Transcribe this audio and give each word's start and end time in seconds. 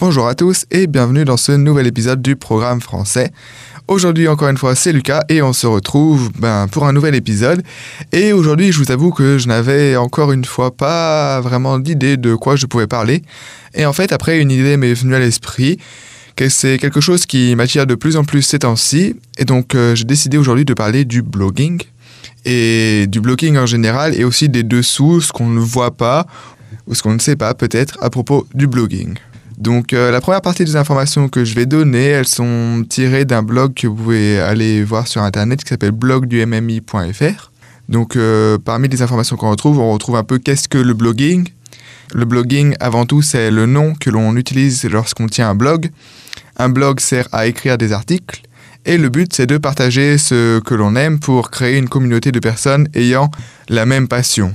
Bonjour 0.00 0.26
à 0.26 0.34
tous 0.34 0.64
et 0.70 0.86
bienvenue 0.86 1.26
dans 1.26 1.36
ce 1.36 1.52
nouvel 1.52 1.86
épisode 1.86 2.22
du 2.22 2.34
programme 2.34 2.80
français. 2.80 3.32
Aujourd'hui 3.86 4.28
encore 4.28 4.48
une 4.48 4.56
fois 4.56 4.74
c'est 4.74 4.94
Lucas 4.94 5.20
et 5.28 5.42
on 5.42 5.52
se 5.52 5.66
retrouve 5.66 6.30
ben, 6.38 6.68
pour 6.68 6.86
un 6.86 6.94
nouvel 6.94 7.14
épisode. 7.14 7.62
Et 8.10 8.32
aujourd'hui 8.32 8.72
je 8.72 8.78
vous 8.78 8.90
avoue 8.90 9.10
que 9.10 9.36
je 9.36 9.46
n'avais 9.46 9.96
encore 9.96 10.32
une 10.32 10.46
fois 10.46 10.74
pas 10.74 11.42
vraiment 11.42 11.78
d'idée 11.78 12.16
de 12.16 12.34
quoi 12.34 12.56
je 12.56 12.64
pouvais 12.64 12.86
parler. 12.86 13.20
Et 13.74 13.84
en 13.84 13.92
fait 13.92 14.10
après 14.10 14.40
une 14.40 14.50
idée 14.50 14.78
m'est 14.78 14.94
venue 14.94 15.14
à 15.14 15.18
l'esprit 15.18 15.76
que 16.34 16.48
c'est 16.48 16.78
quelque 16.78 17.02
chose 17.02 17.26
qui 17.26 17.54
m'attire 17.54 17.86
de 17.86 17.94
plus 17.94 18.16
en 18.16 18.24
plus 18.24 18.40
ces 18.40 18.60
temps-ci. 18.60 19.16
Et 19.36 19.44
donc 19.44 19.74
euh, 19.74 19.94
j'ai 19.94 20.04
décidé 20.04 20.38
aujourd'hui 20.38 20.64
de 20.64 20.72
parler 20.72 21.04
du 21.04 21.20
blogging 21.20 21.78
et 22.46 23.04
du 23.06 23.20
blogging 23.20 23.58
en 23.58 23.66
général 23.66 24.18
et 24.18 24.24
aussi 24.24 24.48
des 24.48 24.62
dessous, 24.62 25.20
ce 25.20 25.30
qu'on 25.30 25.50
ne 25.50 25.60
voit 25.60 25.94
pas 25.94 26.26
ou 26.86 26.94
ce 26.94 27.02
qu'on 27.02 27.12
ne 27.12 27.20
sait 27.20 27.36
pas 27.36 27.52
peut-être 27.52 27.98
à 28.00 28.08
propos 28.08 28.46
du 28.54 28.66
blogging. 28.66 29.18
Donc 29.60 29.92
euh, 29.92 30.10
la 30.10 30.22
première 30.22 30.40
partie 30.40 30.64
des 30.64 30.76
informations 30.76 31.28
que 31.28 31.44
je 31.44 31.54
vais 31.54 31.66
donner, 31.66 32.06
elles 32.06 32.26
sont 32.26 32.82
tirées 32.88 33.26
d'un 33.26 33.42
blog 33.42 33.74
que 33.74 33.86
vous 33.86 33.94
pouvez 33.94 34.40
aller 34.40 34.82
voir 34.82 35.06
sur 35.06 35.22
internet 35.22 35.62
qui 35.62 35.68
s'appelle 35.68 35.90
blogdummi.fr. 35.90 37.50
Donc 37.90 38.16
euh, 38.16 38.56
parmi 38.56 38.88
les 38.88 39.02
informations 39.02 39.36
qu'on 39.36 39.50
retrouve, 39.50 39.78
on 39.78 39.92
retrouve 39.92 40.16
un 40.16 40.24
peu 40.24 40.38
qu'est-ce 40.38 40.66
que 40.66 40.78
le 40.78 40.94
blogging. 40.94 41.46
Le 42.14 42.24
blogging, 42.24 42.74
avant 42.80 43.04
tout, 43.04 43.20
c'est 43.20 43.50
le 43.50 43.66
nom 43.66 43.92
que 43.94 44.08
l'on 44.08 44.34
utilise 44.36 44.82
lorsqu'on 44.84 45.26
tient 45.26 45.50
un 45.50 45.54
blog. 45.54 45.90
Un 46.56 46.70
blog 46.70 46.98
sert 46.98 47.28
à 47.30 47.46
écrire 47.46 47.76
des 47.76 47.92
articles 47.92 48.40
et 48.86 48.96
le 48.96 49.10
but 49.10 49.30
c'est 49.34 49.46
de 49.46 49.58
partager 49.58 50.16
ce 50.16 50.58
que 50.60 50.74
l'on 50.74 50.96
aime 50.96 51.20
pour 51.20 51.50
créer 51.50 51.76
une 51.76 51.88
communauté 51.90 52.32
de 52.32 52.40
personnes 52.40 52.88
ayant 52.94 53.30
la 53.68 53.84
même 53.84 54.08
passion. 54.08 54.54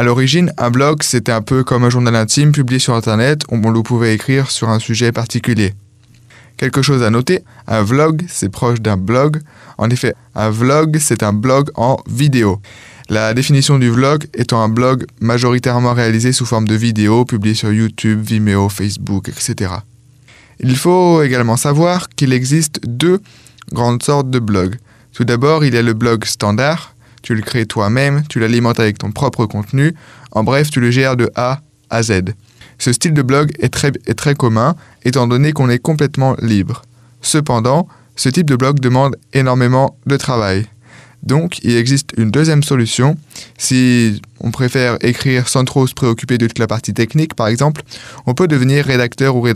À 0.00 0.02
l'origine, 0.02 0.50
un 0.56 0.70
blog, 0.70 1.02
c'était 1.02 1.30
un 1.30 1.42
peu 1.42 1.62
comme 1.62 1.84
un 1.84 1.90
journal 1.90 2.16
intime 2.16 2.52
publié 2.52 2.78
sur 2.78 2.94
Internet 2.94 3.42
où 3.50 3.56
on 3.56 3.82
pouvait 3.82 4.14
écrire 4.14 4.50
sur 4.50 4.70
un 4.70 4.78
sujet 4.78 5.12
particulier. 5.12 5.74
Quelque 6.56 6.80
chose 6.80 7.02
à 7.02 7.10
noter, 7.10 7.44
un 7.66 7.82
vlog, 7.82 8.22
c'est 8.26 8.48
proche 8.48 8.80
d'un 8.80 8.96
blog. 8.96 9.42
En 9.76 9.90
effet, 9.90 10.14
un 10.34 10.48
vlog, 10.48 10.96
c'est 10.98 11.22
un 11.22 11.34
blog 11.34 11.70
en 11.74 11.98
vidéo. 12.08 12.62
La 13.10 13.34
définition 13.34 13.78
du 13.78 13.90
vlog 13.90 14.26
étant 14.32 14.62
un 14.62 14.70
blog 14.70 15.04
majoritairement 15.20 15.92
réalisé 15.92 16.32
sous 16.32 16.46
forme 16.46 16.66
de 16.66 16.76
vidéo 16.76 17.26
publié 17.26 17.54
sur 17.54 17.70
YouTube, 17.70 18.22
Vimeo, 18.22 18.70
Facebook, 18.70 19.28
etc. 19.28 19.70
Il 20.60 20.78
faut 20.78 21.22
également 21.22 21.58
savoir 21.58 22.08
qu'il 22.08 22.32
existe 22.32 22.80
deux 22.86 23.20
grandes 23.70 24.02
sortes 24.02 24.30
de 24.30 24.38
blogs. 24.38 24.76
Tout 25.12 25.24
d'abord, 25.24 25.62
il 25.62 25.74
y 25.74 25.76
a 25.76 25.82
le 25.82 25.92
blog 25.92 26.24
standard, 26.24 26.94
tu 27.22 27.34
le 27.34 27.42
crées 27.42 27.66
toi-même, 27.66 28.22
tu 28.28 28.40
l'alimentes 28.40 28.80
avec 28.80 28.98
ton 28.98 29.12
propre 29.12 29.46
contenu, 29.46 29.94
en 30.32 30.44
bref, 30.44 30.70
tu 30.70 30.80
le 30.80 30.90
gères 30.90 31.16
de 31.16 31.30
A 31.34 31.60
à 31.90 32.02
Z. 32.02 32.22
Ce 32.78 32.92
style 32.92 33.12
de 33.12 33.22
blog 33.22 33.52
est 33.58 33.68
très, 33.68 34.34
commun, 34.34 34.74
étant 35.04 35.26
donné 35.26 35.52
qu'on 35.52 35.68
est 35.68 35.78
complètement 35.78 36.34
libre. 36.40 36.82
Cependant, 37.20 37.88
ce 38.16 38.28
type 38.28 38.48
de 38.48 38.56
blog 38.56 38.80
demande 38.80 39.16
énormément 39.34 39.98
de 40.06 40.16
travail. 40.16 40.66
Donc, 41.22 41.58
il 41.62 41.76
existe 41.76 42.12
une 42.16 42.30
deuxième 42.30 42.62
solution. 42.62 43.16
Si 43.58 44.22
on 44.40 44.50
préfère 44.50 44.96
écrire 45.02 45.48
sans 45.48 45.64
trop 45.64 45.86
se 45.86 45.92
préoccuper 45.92 46.38
de 46.38 46.46
toute 46.46 46.58
la 46.58 46.66
partie 46.66 46.94
technique, 46.94 47.34
par 47.34 47.48
exemple, 47.48 47.82
on 48.24 48.32
peut 48.32 48.48
devenir 48.48 48.86
rédacteur 48.86 49.36
ou 49.36 49.46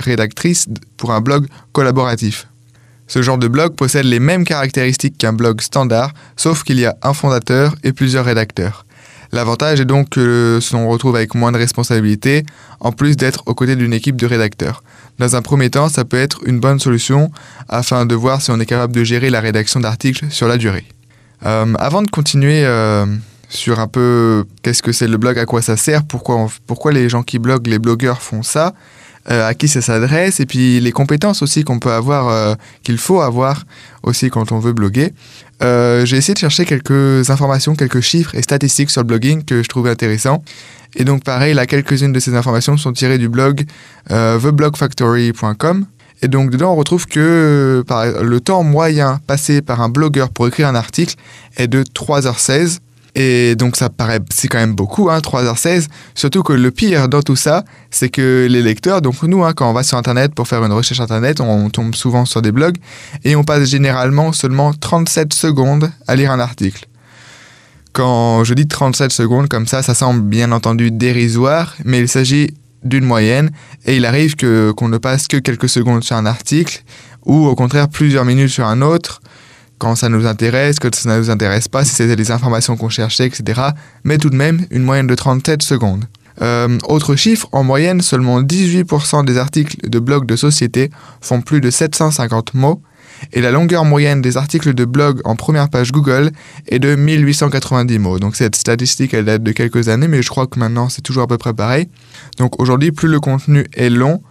rédactrice 0.00 0.66
pour 0.98 1.12
un 1.12 1.22
blog 1.22 1.46
collaboratif. 1.72 2.46
Ce 3.06 3.22
genre 3.22 3.38
de 3.38 3.48
blog 3.48 3.74
possède 3.74 4.06
les 4.06 4.20
mêmes 4.20 4.44
caractéristiques 4.44 5.18
qu'un 5.18 5.32
blog 5.32 5.60
standard, 5.60 6.12
sauf 6.36 6.62
qu'il 6.62 6.80
y 6.80 6.86
a 6.86 6.96
un 7.02 7.12
fondateur 7.12 7.74
et 7.84 7.92
plusieurs 7.92 8.24
rédacteurs. 8.24 8.86
L'avantage 9.32 9.80
est 9.80 9.84
donc 9.84 10.10
que 10.10 10.60
l'on 10.72 10.88
retrouve 10.88 11.16
avec 11.16 11.34
moins 11.34 11.50
de 11.50 11.58
responsabilités, 11.58 12.44
en 12.78 12.92
plus 12.92 13.16
d'être 13.16 13.42
aux 13.46 13.54
côtés 13.54 13.74
d'une 13.74 13.92
équipe 13.92 14.16
de 14.16 14.26
rédacteurs. 14.26 14.84
Dans 15.18 15.34
un 15.34 15.42
premier 15.42 15.70
temps, 15.70 15.88
ça 15.88 16.04
peut 16.04 16.16
être 16.16 16.40
une 16.46 16.60
bonne 16.60 16.78
solution 16.78 17.30
afin 17.68 18.06
de 18.06 18.14
voir 18.14 18.40
si 18.40 18.52
on 18.52 18.60
est 18.60 18.66
capable 18.66 18.94
de 18.94 19.02
gérer 19.02 19.30
la 19.30 19.40
rédaction 19.40 19.80
d'articles 19.80 20.26
sur 20.30 20.46
la 20.46 20.56
durée. 20.56 20.84
Euh, 21.44 21.74
avant 21.80 22.02
de 22.02 22.10
continuer 22.10 22.64
euh, 22.64 23.06
sur 23.48 23.80
un 23.80 23.88
peu 23.88 24.44
qu'est-ce 24.62 24.82
que 24.82 24.92
c'est 24.92 25.08
le 25.08 25.16
blog, 25.16 25.38
à 25.38 25.46
quoi 25.46 25.62
ça 25.62 25.76
sert, 25.76 26.04
pourquoi, 26.04 26.46
pourquoi 26.66 26.92
les 26.92 27.08
gens 27.08 27.22
qui 27.22 27.38
bloguent, 27.38 27.66
les 27.66 27.78
blogueurs 27.78 28.22
font 28.22 28.42
ça, 28.42 28.72
euh, 29.30 29.48
à 29.48 29.54
qui 29.54 29.68
ça 29.68 29.80
s'adresse 29.80 30.38
et 30.38 30.44
puis 30.44 30.80
les 30.80 30.92
compétences 30.92 31.40
aussi 31.40 31.64
qu'on 31.64 31.78
peut 31.78 31.92
avoir, 31.92 32.28
euh, 32.28 32.54
qu'il 32.82 32.98
faut 32.98 33.22
avoir 33.22 33.64
aussi 34.02 34.28
quand 34.28 34.52
on 34.52 34.58
veut 34.58 34.74
bloguer. 34.74 35.14
Euh, 35.62 36.04
j'ai 36.04 36.18
essayé 36.18 36.34
de 36.34 36.38
chercher 36.38 36.66
quelques 36.66 37.30
informations, 37.30 37.74
quelques 37.74 38.00
chiffres 38.00 38.34
et 38.34 38.42
statistiques 38.42 38.90
sur 38.90 39.00
le 39.00 39.06
blogging 39.06 39.42
que 39.42 39.62
je 39.62 39.68
trouvais 39.68 39.88
intéressants. 39.88 40.44
Et 40.94 41.04
donc 41.04 41.24
pareil, 41.24 41.54
là, 41.54 41.64
quelques-unes 41.66 42.12
de 42.12 42.20
ces 42.20 42.34
informations 42.34 42.76
sont 42.76 42.92
tirées 42.92 43.16
du 43.16 43.30
blog 43.30 43.64
theblogfactory.com. 44.10 45.86
Et 46.20 46.28
donc 46.28 46.50
dedans, 46.50 46.72
on 46.72 46.76
retrouve 46.76 47.06
que 47.06 47.82
le 48.20 48.40
temps 48.40 48.62
moyen 48.62 49.20
passé 49.26 49.62
par 49.62 49.80
un 49.80 49.88
blogueur 49.88 50.28
pour 50.28 50.46
écrire 50.48 50.68
un 50.68 50.74
article 50.74 51.14
est 51.56 51.66
de 51.66 51.82
3h16 51.82 52.80
et 53.14 53.54
donc 53.54 53.76
ça 53.76 53.90
paraît, 53.90 54.20
c'est 54.32 54.48
quand 54.48 54.58
même 54.58 54.74
beaucoup, 54.74 55.08
hein, 55.10 55.18
3h16. 55.18 55.86
Surtout 56.14 56.42
que 56.42 56.52
le 56.52 56.70
pire 56.70 57.08
dans 57.08 57.22
tout 57.22 57.36
ça, 57.36 57.64
c'est 57.90 58.08
que 58.08 58.46
les 58.50 58.62
lecteurs, 58.62 59.02
donc 59.02 59.22
nous, 59.22 59.44
hein, 59.44 59.52
quand 59.54 59.70
on 59.70 59.72
va 59.72 59.84
sur 59.84 59.96
Internet 59.96 60.34
pour 60.34 60.48
faire 60.48 60.64
une 60.64 60.72
recherche 60.72 61.00
Internet, 61.00 61.40
on, 61.40 61.70
tombe 61.70 61.94
souvent 61.94 62.24
sur 62.24 62.42
des 62.42 62.52
blogs 62.52 62.76
et 63.24 63.36
on 63.36 63.44
passe 63.44 63.68
généralement 63.68 64.32
seulement 64.32 64.72
37 64.72 65.32
secondes 65.32 65.90
à 66.06 66.16
lire 66.16 66.32
un 66.32 66.40
article. 66.40 66.86
Quand 67.92 68.42
je 68.42 68.54
dis 68.54 68.66
37 68.66 69.12
secondes 69.12 69.48
comme 69.48 69.68
ça, 69.68 69.82
ça 69.82 69.94
semble 69.94 70.22
bien 70.22 70.50
entendu 70.50 70.90
dérisoire, 70.90 71.76
mais 71.84 72.00
il 72.00 72.08
s'agit 72.08 72.54
d'une 72.82 73.04
moyenne 73.04 73.50
et 73.86 73.96
il 73.96 74.04
arrive 74.04 74.34
que 74.34 74.72
qu'on 74.72 74.88
ne 74.88 74.98
passe 74.98 75.28
que 75.28 75.36
quelques 75.36 75.68
secondes 75.68 76.04
sur 76.04 76.16
un 76.16 76.26
article 76.26 76.82
ou 77.24 77.46
au 77.46 77.54
contraire 77.54 77.88
plusieurs 77.88 78.24
minutes 78.24 78.50
sur 78.50 78.66
un 78.66 78.82
autre 78.82 79.22
quand 79.84 79.96
ça 79.96 80.08
nous 80.08 80.24
intéresse, 80.26 80.78
que 80.78 80.88
ça 80.94 81.10
ne 81.10 81.18
nous 81.18 81.28
intéresse 81.28 81.68
pas, 81.68 81.84
si 81.84 81.94
c'était 81.94 82.16
les 82.16 82.30
informations 82.30 82.74
qu'on 82.74 82.88
cherchait, 82.88 83.26
etc. 83.26 83.60
Mais 84.02 84.16
tout 84.16 84.30
de 84.30 84.34
même, 84.34 84.64
une 84.70 84.82
moyenne 84.82 85.06
de 85.06 85.14
37 85.14 85.62
secondes. 85.62 86.06
Euh, 86.40 86.78
autre 86.88 87.16
chiffre, 87.16 87.48
en 87.52 87.64
moyenne, 87.64 88.00
seulement 88.00 88.40
18% 88.40 89.26
des 89.26 89.36
articles 89.36 89.76
de 89.86 89.98
blog 89.98 90.24
de 90.24 90.36
société 90.36 90.90
font 91.20 91.42
plus 91.42 91.60
de 91.60 91.68
750 91.68 92.54
mots, 92.54 92.80
et 93.34 93.42
la 93.42 93.50
longueur 93.50 93.84
moyenne 93.84 94.22
des 94.22 94.38
articles 94.38 94.72
de 94.72 94.86
blog 94.86 95.20
en 95.24 95.36
première 95.36 95.68
page 95.68 95.92
Google 95.92 96.30
est 96.66 96.78
de 96.78 96.94
1890 96.94 97.98
mots. 97.98 98.18
Donc 98.18 98.36
cette 98.36 98.56
statistique, 98.56 99.12
elle 99.12 99.26
date 99.26 99.42
de 99.42 99.52
quelques 99.52 99.90
années, 99.90 100.08
mais 100.08 100.22
je 100.22 100.30
crois 100.30 100.46
que 100.46 100.58
maintenant 100.58 100.88
c'est 100.88 101.02
toujours 101.02 101.24
à 101.24 101.26
peu 101.26 101.36
près 101.36 101.52
pareil. 101.52 101.90
Donc 102.38 102.58
aujourd'hui, 102.58 102.90
plus 102.90 103.08
le 103.08 103.20
contenu 103.20 103.66
est 103.74 103.90
long, 103.90 104.22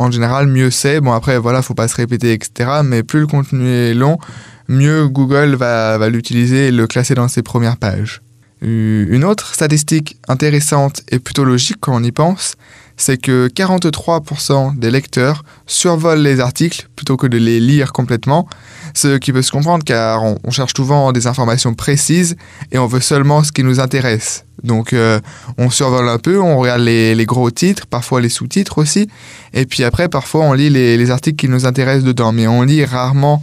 en 0.00 0.10
général, 0.10 0.48
mieux 0.48 0.70
c'est. 0.70 1.00
Bon 1.00 1.12
après, 1.12 1.38
voilà, 1.38 1.62
faut 1.62 1.74
pas 1.74 1.86
se 1.86 1.94
répéter, 1.94 2.32
etc. 2.32 2.80
Mais 2.84 3.04
plus 3.04 3.20
le 3.20 3.26
contenu 3.28 3.68
est 3.68 3.94
long, 3.94 4.18
mieux 4.68 5.08
Google 5.08 5.54
va, 5.54 6.08
l'utiliser 6.08 6.68
et 6.68 6.70
le 6.70 6.86
classer 6.86 7.14
dans 7.14 7.28
ses 7.28 7.42
premières 7.42 7.76
pages. 7.76 8.20
Une 8.60 9.24
autre 9.24 9.54
statistique 9.54 10.16
intéressante 10.26 11.02
et 11.10 11.20
plutôt 11.20 11.44
logique 11.44 11.76
quand 11.80 11.94
on 11.94 12.02
y 12.02 12.10
pense, 12.10 12.56
c'est 12.96 13.16
que 13.16 13.48
43% 13.48 14.76
des 14.76 14.90
lecteurs 14.90 15.44
survolent 15.66 16.20
les 16.20 16.40
articles 16.40 16.88
plutôt 16.96 17.16
que 17.16 17.28
de 17.28 17.38
les 17.38 17.60
lire 17.60 17.92
complètement, 17.92 18.48
ce 18.92 19.16
qui 19.16 19.32
peut 19.32 19.42
se 19.42 19.52
comprendre 19.52 19.84
car 19.84 20.24
on, 20.24 20.50
cherche 20.50 20.72
souvent 20.74 21.12
des 21.12 21.28
informations 21.28 21.74
précises 21.74 22.36
et 22.72 22.78
on 22.78 22.86
veut 22.86 23.00
seulement 23.00 23.44
ce 23.44 23.52
qui 23.52 23.62
nous 23.62 23.78
intéresse. 23.78 24.44
Donc 24.64 24.92
euh, 24.92 25.20
on 25.56 25.70
survole 25.70 26.08
un 26.08 26.18
peu, 26.18 26.40
on 26.40 26.58
regarde 26.58 26.80
les, 26.80 27.24
gros 27.24 27.52
titres, 27.52 27.86
parfois 27.86 28.20
les 28.20 28.28
sous-titres 28.28 28.78
aussi, 28.78 29.08
et 29.54 29.64
puis 29.64 29.84
après 29.84 30.08
parfois 30.08 30.40
on 30.40 30.52
lit 30.52 30.68
les, 30.68 30.96
les 30.96 31.10
articles 31.12 31.36
qui 31.36 31.48
nous 31.48 31.64
intéressent 31.64 32.04
dedans, 32.04 32.32
mais 32.32 32.48
on 32.48 32.62
lit 32.62 32.84
rarement 32.84 33.40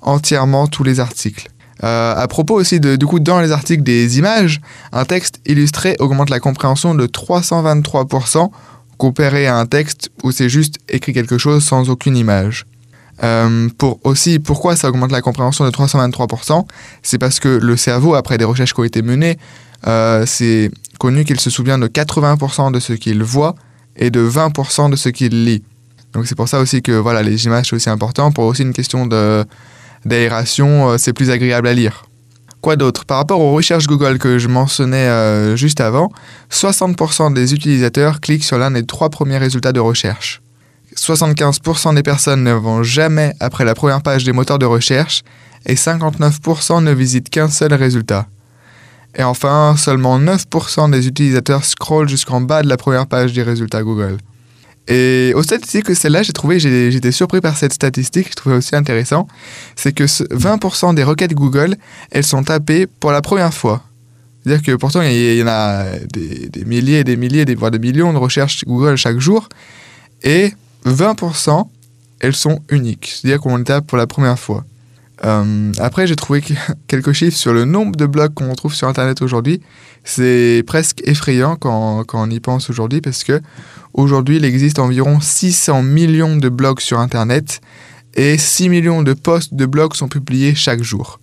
entièrement 0.00 0.66
tous 0.66 0.84
les 0.84 1.00
articles. 1.00 1.48
Euh, 1.84 2.14
à 2.16 2.26
propos 2.26 2.54
aussi 2.54 2.80
de, 2.80 2.96
du 2.96 3.06
coup, 3.06 3.20
dans 3.20 3.40
les 3.40 3.52
articles 3.52 3.82
des 3.82 4.18
images, 4.18 4.60
un 4.92 5.04
texte 5.04 5.40
illustré 5.46 5.96
augmente 6.00 6.30
la 6.30 6.40
compréhension 6.40 6.94
de 6.94 7.06
323% 7.06 8.50
comparé 8.96 9.46
à 9.46 9.56
un 9.56 9.66
texte 9.66 10.10
où 10.24 10.32
c'est 10.32 10.48
juste 10.48 10.76
écrit 10.88 11.12
quelque 11.12 11.38
chose 11.38 11.64
sans 11.64 11.88
aucune 11.88 12.16
image. 12.16 12.66
Euh, 13.22 13.68
pour 13.78 14.00
aussi, 14.04 14.38
pourquoi 14.38 14.76
ça 14.76 14.88
augmente 14.88 15.12
la 15.12 15.22
compréhension 15.22 15.64
de 15.64 15.70
323% 15.70 16.66
C'est 17.02 17.18
parce 17.18 17.40
que 17.40 17.48
le 17.48 17.76
cerveau, 17.76 18.14
après 18.14 18.38
des 18.38 18.44
recherches 18.44 18.74
qui 18.74 18.80
ont 18.80 18.84
été 18.84 19.02
menées, 19.02 19.38
euh, 19.86 20.24
c'est 20.26 20.70
connu 20.98 21.24
qu'il 21.24 21.38
se 21.38 21.50
souvient 21.50 21.78
de 21.78 21.86
80% 21.86 22.72
de 22.72 22.80
ce 22.80 22.92
qu'il 22.92 23.22
voit 23.22 23.54
et 23.96 24.10
de 24.10 24.20
20% 24.28 24.90
de 24.90 24.96
ce 24.96 25.08
qu'il 25.08 25.44
lit. 25.44 25.62
Donc 26.12 26.26
c'est 26.26 26.34
pour 26.34 26.48
ça 26.48 26.58
aussi 26.58 26.82
que 26.82 26.92
voilà, 26.92 27.22
les 27.22 27.46
images 27.46 27.66
sont 27.66 27.76
aussi 27.76 27.90
importantes. 27.90 28.34
Pour 28.34 28.44
aussi 28.44 28.62
une 28.62 28.72
question 28.72 29.06
de, 29.06 29.44
d'aération, 30.04 30.90
euh, 30.90 30.98
c'est 30.98 31.12
plus 31.12 31.30
agréable 31.30 31.68
à 31.68 31.74
lire. 31.74 32.04
Quoi 32.60 32.76
d'autre? 32.76 33.04
Par 33.04 33.18
rapport 33.18 33.40
aux 33.40 33.52
recherches 33.52 33.86
Google 33.86 34.18
que 34.18 34.38
je 34.38 34.48
mentionnais 34.48 35.06
euh, 35.06 35.56
juste 35.56 35.80
avant, 35.80 36.10
60% 36.50 37.32
des 37.32 37.54
utilisateurs 37.54 38.20
cliquent 38.20 38.44
sur 38.44 38.58
l'un 38.58 38.72
des 38.72 38.84
trois 38.84 39.10
premiers 39.10 39.38
résultats 39.38 39.72
de 39.72 39.80
recherche. 39.80 40.42
75% 40.96 41.94
des 41.94 42.02
personnes 42.02 42.42
ne 42.42 42.52
vont 42.52 42.82
jamais 42.82 43.34
après 43.38 43.64
la 43.64 43.74
première 43.74 44.02
page 44.02 44.24
des 44.24 44.32
moteurs 44.32 44.58
de 44.58 44.66
recherche 44.66 45.22
et 45.66 45.74
59% 45.74 46.82
ne 46.82 46.92
visitent 46.92 47.30
qu'un 47.30 47.48
seul 47.48 47.74
résultat. 47.74 48.26
Et 49.14 49.22
enfin, 49.22 49.74
seulement 49.76 50.18
9% 50.18 50.90
des 50.90 51.06
utilisateurs 51.06 51.64
scrollent 51.64 52.08
jusqu'en 52.08 52.40
bas 52.40 52.62
de 52.62 52.68
la 52.68 52.76
première 52.76 53.06
page 53.06 53.32
des 53.32 53.42
résultats 53.42 53.82
Google. 53.82 54.18
Et 54.88 55.32
au 55.34 55.42
statistique, 55.42 55.94
celle-là, 55.94 56.22
j'ai 56.22 56.32
trouvé, 56.32 56.58
j'étais 56.58 57.12
surpris 57.12 57.42
par 57.42 57.56
cette 57.56 57.74
statistique, 57.74 58.28
je 58.30 58.34
trouvais 58.34 58.56
aussi 58.56 58.74
intéressant, 58.74 59.28
c'est 59.76 59.92
que 59.92 60.04
20% 60.04 60.94
des 60.94 61.04
requêtes 61.04 61.34
Google, 61.34 61.76
elles 62.10 62.24
sont 62.24 62.42
tapées 62.42 62.86
pour 62.86 63.12
la 63.12 63.20
première 63.20 63.52
fois. 63.52 63.82
C'est-à-dire 64.42 64.64
que 64.64 64.76
pourtant, 64.76 65.02
il 65.02 65.36
y, 65.36 65.42
en 65.42 65.46
a 65.46 65.84
des, 66.12 66.48
des, 66.48 66.64
milliers 66.64 67.00
et 67.00 67.04
des 67.04 67.16
milliers, 67.16 67.44
voire 67.54 67.70
des 67.70 67.78
millions 67.78 68.14
de 68.14 68.18
recherches 68.18 68.64
Google 68.64 68.96
chaque 68.96 69.18
jour, 69.18 69.50
et 70.22 70.54
20%, 70.86 71.68
elles 72.20 72.34
sont 72.34 72.60
uniques. 72.70 73.12
C'est-à-dire 73.20 73.40
qu'on 73.40 73.58
les 73.58 73.64
tape 73.64 73.86
pour 73.86 73.98
la 73.98 74.06
première 74.06 74.38
fois. 74.38 74.64
Euh, 75.24 75.72
après, 75.78 76.06
j'ai 76.06 76.16
trouvé 76.16 76.42
quelques 76.86 77.12
chiffres 77.12 77.36
sur 77.36 77.52
le 77.52 77.64
nombre 77.64 77.96
de 77.96 78.06
blogs 78.06 78.34
qu'on 78.34 78.54
trouve 78.54 78.74
sur 78.74 78.88
Internet 78.88 79.22
aujourd'hui. 79.22 79.60
C'est 80.04 80.62
presque 80.66 81.02
effrayant 81.04 81.56
quand, 81.56 82.04
on 82.12 82.30
y 82.30 82.40
pense 82.40 82.70
aujourd'hui 82.70 83.00
parce 83.00 83.24
que 83.24 83.40
aujourd'hui, 83.94 84.36
il 84.36 84.44
existe 84.44 84.78
environ 84.78 85.20
600 85.20 85.82
millions 85.82 86.36
de 86.36 86.48
blogs 86.48 86.80
sur 86.80 86.98
Internet 86.98 87.60
et 88.14 88.38
6 88.38 88.68
millions 88.68 89.02
de 89.02 89.12
posts 89.12 89.54
de 89.54 89.66
blogs 89.66 89.94
sont 89.94 90.08
publiés 90.08 90.54
chaque 90.54 90.82
jour. 90.82 91.20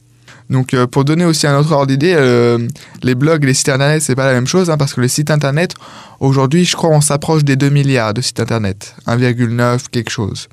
Donc, 0.49 0.75
euh, 0.75 0.85
pour 0.85 1.05
donner 1.05 1.25
aussi 1.25 1.47
un 1.47 1.57
autre 1.57 1.71
ordre 1.71 1.87
d'idée, 1.87 2.13
euh, 2.15 2.59
les 3.01 3.15
blogs 3.15 3.43
et 3.43 3.47
les 3.47 3.53
sites 3.55 3.69
internet, 3.69 4.03
c'est 4.03 4.15
pas 4.15 4.27
la 4.27 4.33
même 4.33 4.45
chose, 4.45 4.69
hein, 4.69 4.77
parce 4.77 4.93
que 4.93 5.01
les 5.01 5.07
sites 5.07 5.31
internet, 5.31 5.73
aujourd'hui, 6.19 6.65
je 6.65 6.75
crois, 6.75 6.91
on 6.91 7.01
s'approche 7.01 7.43
des 7.43 7.55
2 7.55 7.69
milliards 7.69 8.13
de 8.13 8.21
sites 8.21 8.39
internet, 8.39 8.95
1,9 9.07 9.89
quelque 9.89 10.11
chose. 10.11 10.47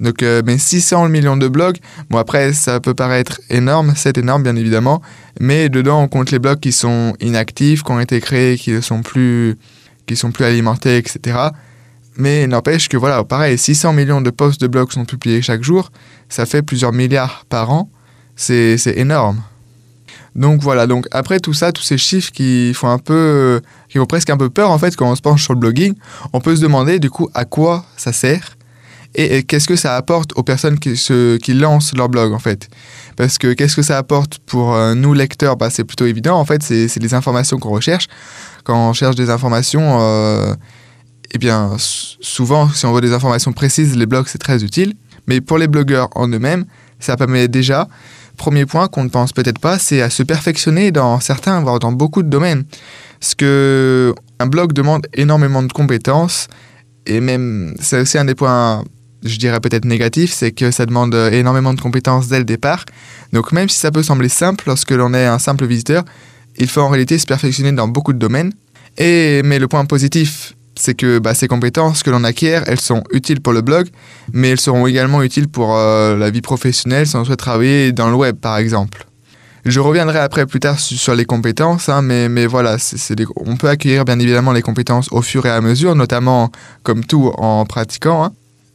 Donc, 0.00 0.22
euh, 0.22 0.42
mais 0.44 0.58
600 0.58 1.08
millions 1.08 1.36
de 1.36 1.48
blogs, 1.48 1.78
bon 2.10 2.18
après, 2.18 2.52
ça 2.52 2.80
peut 2.80 2.94
paraître 2.94 3.40
énorme, 3.50 3.94
c'est 3.96 4.16
énorme 4.16 4.42
bien 4.42 4.54
évidemment, 4.54 5.02
mais 5.40 5.68
dedans, 5.68 6.02
on 6.02 6.08
compte 6.08 6.30
les 6.30 6.38
blogs 6.38 6.60
qui 6.60 6.72
sont 6.72 7.14
inactifs, 7.20 7.82
qui 7.82 7.90
ont 7.90 8.00
été 8.00 8.20
créés, 8.20 8.56
qui 8.56 8.70
ne 8.72 8.80
sont 8.80 9.02
plus, 9.02 9.56
qui 10.06 10.16
sont 10.16 10.30
plus 10.30 10.44
alimentés, 10.44 10.98
etc. 10.98 11.38
Mais 12.16 12.46
n'empêche 12.46 12.88
que 12.88 12.96
voilà, 12.96 13.24
pareil, 13.24 13.58
600 13.58 13.92
millions 13.92 14.20
de 14.20 14.30
posts 14.30 14.60
de 14.60 14.66
blogs 14.66 14.92
sont 14.92 15.04
publiés 15.04 15.42
chaque 15.42 15.62
jour, 15.62 15.90
ça 16.28 16.46
fait 16.46 16.62
plusieurs 16.62 16.92
milliards 16.92 17.44
par 17.48 17.70
an, 17.70 17.90
c'est 18.36 18.78
énorme. 18.96 19.42
Donc 20.36 20.60
voilà, 20.60 20.86
donc 20.86 21.06
après 21.10 21.40
tout 21.40 21.54
ça, 21.54 21.72
tous 21.72 21.82
ces 21.82 21.98
chiffres 21.98 22.30
qui 22.30 22.72
font 22.72 22.88
un 22.88 22.98
peu, 22.98 23.60
qui 23.88 23.98
font 23.98 24.06
presque 24.06 24.30
un 24.30 24.36
peu 24.36 24.50
peur 24.50 24.70
en 24.70 24.78
fait 24.78 24.94
quand 24.94 25.10
on 25.10 25.16
se 25.16 25.22
penche 25.22 25.42
sur 25.42 25.54
le 25.54 25.58
blogging, 25.58 25.94
on 26.32 26.40
peut 26.40 26.54
se 26.54 26.60
demander 26.60 27.00
du 27.00 27.10
coup 27.10 27.28
à 27.34 27.44
quoi 27.44 27.84
ça 27.96 28.12
sert 28.12 28.57
et, 29.14 29.42
qu'est-ce 29.42 29.66
que 29.66 29.76
ça 29.76 29.96
apporte 29.96 30.32
aux 30.36 30.42
personnes 30.42 30.78
qui, 30.78 31.54
lancent 31.54 31.94
leur 31.96 32.08
blog 32.08 32.32
en 32.32 32.38
fait? 32.38 32.68
Parce 33.16 33.38
que 33.38 33.52
qu'est-ce 33.52 33.76
que 33.76 33.82
ça 33.82 33.98
apporte 33.98 34.38
pour 34.38 34.74
euh, 34.74 34.94
nous 34.94 35.14
lecteurs? 35.14 35.56
Bah, 35.56 35.70
C'est 35.70 35.84
plutôt 35.84 36.06
évident 36.06 36.38
en 36.38 36.44
fait, 36.44 36.62
c'est 36.62 36.94
les 36.96 37.14
informations 37.14 37.58
qu'on 37.58 37.70
recherche. 37.70 38.06
Quand 38.64 38.90
on 38.90 38.92
cherche 38.92 39.16
des 39.16 39.30
informations, 39.30 39.98
euh, 40.00 40.54
eh 41.32 41.38
bien 41.38 41.72
souvent 41.78 42.68
si 42.68 42.86
on 42.86 42.92
veut 42.92 43.00
des 43.00 43.12
informations 43.12 43.52
précises, 43.52 43.96
les 43.96 44.06
blogs 44.06 44.26
c'est 44.28 44.38
très 44.38 44.62
utile. 44.62 44.94
Mais 45.26 45.40
pour 45.40 45.58
les 45.58 45.68
blogueurs 45.68 46.08
en 46.14 46.28
eux-mêmes, 46.28 46.64
ça 47.00 47.16
permet 47.16 47.48
déjà, 47.48 47.88
premier 48.36 48.66
point 48.66 48.88
qu'on 48.88 49.04
ne 49.04 49.10
pense 49.10 49.32
peut-être 49.32 49.58
pas, 49.58 49.78
c'est 49.78 50.00
à 50.00 50.10
se 50.10 50.22
perfectionner 50.22 50.90
dans 50.90 51.20
certains, 51.20 51.60
voire 51.60 51.78
dans 51.78 51.92
beaucoup 51.92 52.22
de 52.22 52.28
domaines. 52.28 52.64
Parce 53.20 53.34
que 53.34 54.14
un 54.38 54.46
blog 54.46 54.72
demande 54.72 55.06
énormément 55.12 55.62
de 55.62 55.72
compétences 55.72 56.48
et 57.06 57.20
même 57.20 57.74
c'est 57.80 58.00
aussi 58.00 58.18
un 58.18 58.24
des 58.24 58.34
points 58.34 58.84
je 59.24 59.38
dirais 59.38 59.60
peut-être 59.60 59.84
négatif, 59.84 60.32
c'est 60.32 60.52
que 60.52 60.70
ça 60.70 60.86
demande 60.86 61.14
énormément 61.32 61.74
de 61.74 61.80
compétences 61.80 62.28
dès 62.28 62.38
le 62.38 62.44
départ. 62.44 62.84
Donc 63.32 63.52
même 63.52 63.68
si 63.68 63.78
ça 63.78 63.90
peut 63.90 64.02
sembler 64.02 64.28
simple 64.28 64.64
lorsque 64.66 64.90
l'on 64.90 65.12
est 65.14 65.26
un 65.26 65.38
simple 65.38 65.66
visiteur, 65.66 66.04
il 66.58 66.68
faut 66.68 66.80
en 66.80 66.88
réalité 66.88 67.18
se 67.18 67.26
perfectionner 67.26 67.72
dans 67.72 67.88
beaucoup 67.88 68.12
de 68.12 68.18
domaines. 68.18 68.52
Et, 68.96 69.42
mais 69.44 69.58
le 69.58 69.68
point 69.68 69.84
positif, 69.84 70.54
c'est 70.74 70.94
que 70.94 71.18
bah, 71.18 71.34
ces 71.34 71.48
compétences 71.48 72.02
que 72.02 72.10
l'on 72.10 72.24
acquiert, 72.24 72.64
elles 72.66 72.80
sont 72.80 73.02
utiles 73.12 73.40
pour 73.40 73.52
le 73.52 73.60
blog, 73.60 73.88
mais 74.32 74.50
elles 74.50 74.60
seront 74.60 74.86
également 74.86 75.22
utiles 75.22 75.48
pour 75.48 75.76
euh, 75.76 76.16
la 76.16 76.30
vie 76.30 76.40
professionnelle 76.40 77.06
si 77.06 77.16
on 77.16 77.24
souhaite 77.24 77.38
travailler 77.38 77.92
dans 77.92 78.08
le 78.08 78.16
web, 78.16 78.36
par 78.36 78.58
exemple. 78.58 79.06
Je 79.64 79.80
reviendrai 79.80 80.18
après 80.18 80.46
plus 80.46 80.60
tard 80.60 80.78
sur 80.78 81.14
les 81.14 81.24
compétences, 81.24 81.88
hein, 81.88 82.00
mais, 82.00 82.28
mais 82.28 82.46
voilà, 82.46 82.76
on 83.36 83.56
peut 83.56 83.68
acquérir 83.68 84.04
bien 84.04 84.18
évidemment 84.18 84.52
les 84.52 84.62
compétences 84.62 85.08
au 85.10 85.20
fur 85.20 85.44
et 85.46 85.50
à 85.50 85.60
mesure, 85.60 85.94
notamment 85.94 86.50
comme 86.84 87.04
tout 87.04 87.32
en 87.36 87.66
pratiquant. 87.66 88.24
Hein. 88.24 88.32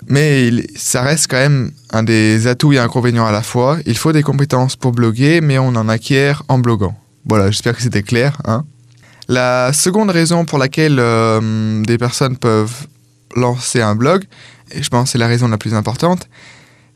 Mais 0.08 0.52
ça 0.76 1.02
reste 1.02 1.28
quand 1.30 1.38
même 1.38 1.72
un 1.92 2.04
des 2.04 2.48
atouts 2.48 2.74
et 2.74 2.80
inconvénients 2.80 3.26
à 3.26 3.32
la 3.32 3.42
fois. 3.42 3.78
Il 3.86 3.98
faut 3.98 4.12
des 4.12 4.24
compétences 4.24 4.76
pour 4.76 4.92
bloguer, 4.92 5.42
mais 5.42 5.58
on 5.58 5.68
en 5.70 5.90
acquiert 5.90 6.44
en 6.48 6.60
bloguant. 6.60 6.96
Voilà, 7.26 7.52
j'espère 7.52 7.76
que 7.76 7.82
c'était 7.82 8.04
clair. 8.04 8.38
Hein. 8.46 8.66
La 9.28 9.72
seconde 9.74 10.10
raison 10.10 10.46
pour 10.46 10.58
laquelle 10.58 10.98
euh, 11.00 11.82
des 11.84 11.98
personnes 11.98 12.38
peuvent 12.38 12.88
lancer 13.36 13.82
un 13.82 13.96
blog, 13.96 14.26
et 14.72 14.84
je 14.84 14.90
pense 14.90 15.06
que 15.06 15.10
c'est 15.12 15.18
la 15.18 15.28
raison 15.28 15.48
la 15.48 15.58
plus 15.58 15.74
importante, 15.74 16.28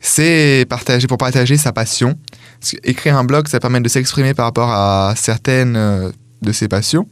c'est 0.00 0.66
partager, 0.68 1.06
pour 1.06 1.18
partager 1.18 1.56
sa 1.56 1.72
passion. 1.72 2.16
écrire 2.84 3.16
un 3.16 3.24
blog, 3.24 3.48
ça 3.48 3.58
permet 3.60 3.80
de 3.80 3.88
s'exprimer 3.88 4.34
par 4.34 4.46
rapport 4.46 4.70
à 4.70 5.14
certaines 5.16 5.76
euh, 5.76 6.10
de 6.42 6.52
ses 6.52 6.68
passions. 6.68 7.08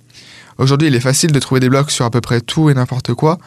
Aujourd'hui, 0.58 0.88
il 0.88 0.94
est 0.94 1.00
facile 1.00 1.32
de 1.32 1.38
trouver 1.38 1.60
des 1.60 1.68
blogs 1.68 1.90
sur 1.90 2.04
à 2.04 2.10
peu 2.10 2.20
près 2.20 2.40
tout 2.40 2.70
et 2.70 2.74
n'importe 2.74 3.14
quoi 3.14 3.38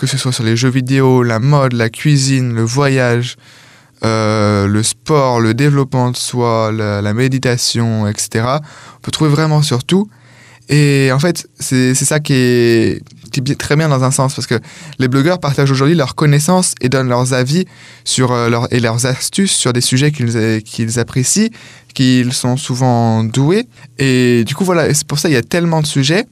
que 0.00 0.06
ce 0.06 0.16
soit 0.16 0.32
sur 0.32 0.44
les 0.44 0.56
jeux 0.56 0.70
vidéo, 0.70 1.22
la 1.22 1.38
mode, 1.40 1.74
la 1.74 1.90
cuisine, 1.90 2.54
le 2.54 2.62
voyage, 2.62 3.36
euh, 4.02 4.66
le 4.66 4.82
sport, 4.82 5.40
le 5.40 5.52
développement 5.52 6.10
de 6.10 6.16
soi, 6.16 6.72
la, 6.72 7.12
méditation, 7.12 8.08
etc. 8.08 8.46
On 8.96 9.00
peut 9.02 9.10
trouver 9.10 9.30
vraiment 9.30 9.60
sur 9.60 9.84
tout. 9.84 10.08
Et 10.70 11.10
en 11.12 11.18
fait, 11.18 11.46
c'est 11.58 11.94
ça 11.94 12.18
qui 12.18 12.32
est, 12.32 13.02
très 13.58 13.76
bien 13.76 13.90
dans 13.90 14.02
un 14.02 14.10
sens, 14.10 14.34
parce 14.34 14.46
que 14.46 14.58
les 14.98 15.08
blogueurs 15.08 15.38
partagent 15.38 15.70
aujourd'hui 15.70 15.94
leurs 15.94 16.14
connaissances 16.14 16.74
et 16.80 16.88
donnent 16.88 17.10
leurs 17.10 17.34
avis 17.34 17.66
sur, 18.04 18.32
euh, 18.32 18.48
leur, 18.48 18.72
et 18.72 18.80
leurs 18.80 19.04
astuces 19.04 19.52
sur 19.52 19.74
des 19.74 19.82
sujets 19.82 20.12
qu'ils 20.12 20.98
apprécient, 20.98 21.50
qu'ils 21.92 22.32
sont 22.32 22.56
souvent 22.56 23.22
doués. 23.22 23.66
Et 23.98 24.44
du 24.46 24.54
coup, 24.54 24.64
voilà, 24.64 24.94
c'est 24.94 25.06
pour 25.06 25.18
ça 25.18 25.28
qu'il 25.28 25.34
y 25.34 25.38
a 25.38 25.42
tellement 25.42 25.82
de 25.82 25.86
sujets. 25.86 26.24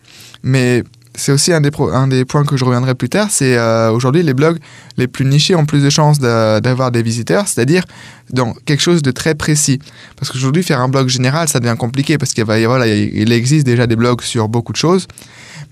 Mais 0.43 0.85
c'est 1.19 1.32
aussi 1.32 1.53
un 1.53 1.61
des, 1.61 1.70
points 1.70 2.44
que 2.44 2.56
je 2.56 2.65
reviendrai 2.65 2.94
plus 2.94 3.09
tard, 3.09 3.29
c'est 3.31 3.56
euh, 3.56 3.91
aujourd'hui 3.91 4.23
les 4.23 4.35
blogs 4.35 4.59
les 4.97 5.09
plus 5.09 5.25
nichés 5.25 5.55
ont 5.55 5.67
plus 5.67 5.82
de 5.82 5.91
chances 5.91 6.20
d'avoir 6.20 6.91
des 6.93 7.03
visiteurs, 7.03 7.49
c'est-à-dire 7.49 7.85
dans 8.31 8.53
quelque 8.65 8.81
chose 8.81 9.03
de 9.03 9.11
très 9.11 9.35
précis. 9.35 9.81
Parce 10.17 10.31
qu'aujourd'hui, 10.31 10.62
faire 10.62 10.81
un 10.81 10.88
blog 10.88 11.09
général, 11.09 11.49
ça 11.49 11.61
devient 11.61 11.76
compliqué 11.76 12.19
parce 12.19 12.32
qu'il 12.32 12.44
il 12.49 13.32
existe 13.32 13.67
déjà 13.67 13.87
des 13.87 13.97
blogs 13.97 14.23
sur 14.23 14.49
beaucoup 14.49 14.73
de 14.73 14.79
choses. 14.79 15.06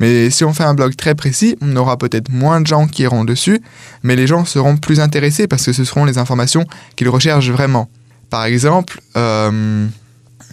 Mais 0.01 0.31
si 0.31 0.45
on 0.45 0.53
fait 0.53 0.65
un 0.65 0.75
blog 0.75 0.95
très 0.97 1.15
précis, 1.15 1.57
on 1.61 1.75
aura 1.77 1.97
peut-être 1.97 2.31
moins 2.31 2.61
de 2.61 2.67
gens 2.67 2.87
qui 2.87 3.03
iront 3.03 3.25
dessus, 3.25 3.61
mais 4.03 4.17
les 4.17 4.27
gens 4.27 4.45
seront 4.45 4.77
plus 4.77 5.01
intéressés 5.01 5.47
parce 5.47 5.65
que 5.65 5.73
ce 5.73 5.85
seront 5.85 6.05
les 6.05 6.19
informations 6.19 6.65
qu'ils 6.97 7.09
recherchent 7.09 7.51
vraiment. 7.51 7.89
Par 8.31 8.45
exemple, 8.45 9.01
euh, 9.17 9.87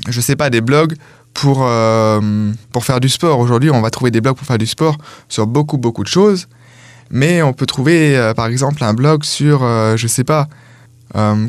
je 0.07 0.21
sais 0.21 0.35
pas, 0.35 0.49
des 0.49 0.61
blogs 0.61 0.95
pour, 1.33 1.59
euh, 1.63 2.51
pour 2.71 2.85
faire 2.85 2.99
du 2.99 3.09
sport. 3.09 3.39
Aujourd'hui, 3.39 3.71
on 3.71 3.81
va 3.81 3.89
trouver 3.89 4.11
des 4.11 4.21
blogs 4.21 4.35
pour 4.35 4.47
faire 4.47 4.57
du 4.57 4.65
sport 4.65 4.97
sur 5.29 5.47
beaucoup, 5.47 5.77
beaucoup 5.77 6.03
de 6.03 6.09
choses. 6.09 6.47
Mais 7.11 7.41
on 7.41 7.53
peut 7.53 7.65
trouver, 7.65 8.17
euh, 8.17 8.33
par 8.33 8.47
exemple, 8.47 8.83
un 8.83 8.93
blog 8.93 9.23
sur, 9.23 9.63
euh, 9.63 9.97
je 9.97 10.07
sais 10.07 10.23
pas, 10.23 10.47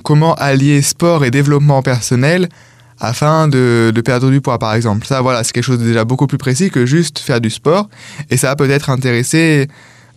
comment 0.02 0.34
allier 0.34 0.82
sport 0.82 1.24
et 1.24 1.30
développement 1.30 1.80
personnel 1.80 2.50
afin 3.00 3.48
de, 3.48 3.92
de, 3.94 4.00
perdre 4.02 4.30
du 4.30 4.42
poids, 4.42 4.58
par 4.58 4.74
exemple. 4.74 5.06
Ça, 5.06 5.22
voilà, 5.22 5.42
c'est 5.42 5.52
quelque 5.52 5.64
chose 5.64 5.78
de 5.78 5.86
déjà 5.86 6.04
beaucoup 6.04 6.26
plus 6.26 6.36
précis 6.36 6.70
que 6.70 6.84
juste 6.84 7.18
faire 7.18 7.40
du 7.40 7.48
sport. 7.48 7.88
Et 8.28 8.36
ça 8.36 8.48
va 8.48 8.56
peut-être 8.56 8.90
intéresser 8.90 9.68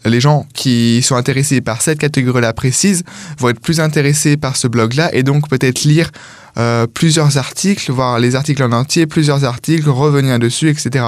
les 0.06 0.22
gens 0.22 0.46
qui 0.54 1.02
sont 1.02 1.16
intéressés 1.16 1.62
par 1.62 1.82
cette 1.82 2.00
catégorie-là 2.00 2.54
précise 2.54 3.04
vont 3.40 3.50
être 3.50 3.60
plus 3.60 3.80
intéressés 3.80 4.38
par 4.38 4.56
ce 4.56 4.68
blog-là 4.68 5.14
et 5.14 5.24
donc 5.24 5.50
peut-être 5.50 5.84
lire 5.84 6.12
euh, 6.58 6.88
plusieurs 6.88 7.38
articles, 7.38 7.92
voir 7.92 8.20
les 8.20 8.36
articles 8.36 8.64
en 8.64 8.72
entier, 8.72 9.06
plusieurs 9.06 9.44
articles, 9.44 9.90
revenir 9.90 10.40
dessus, 10.40 10.70
etc. 10.70 11.06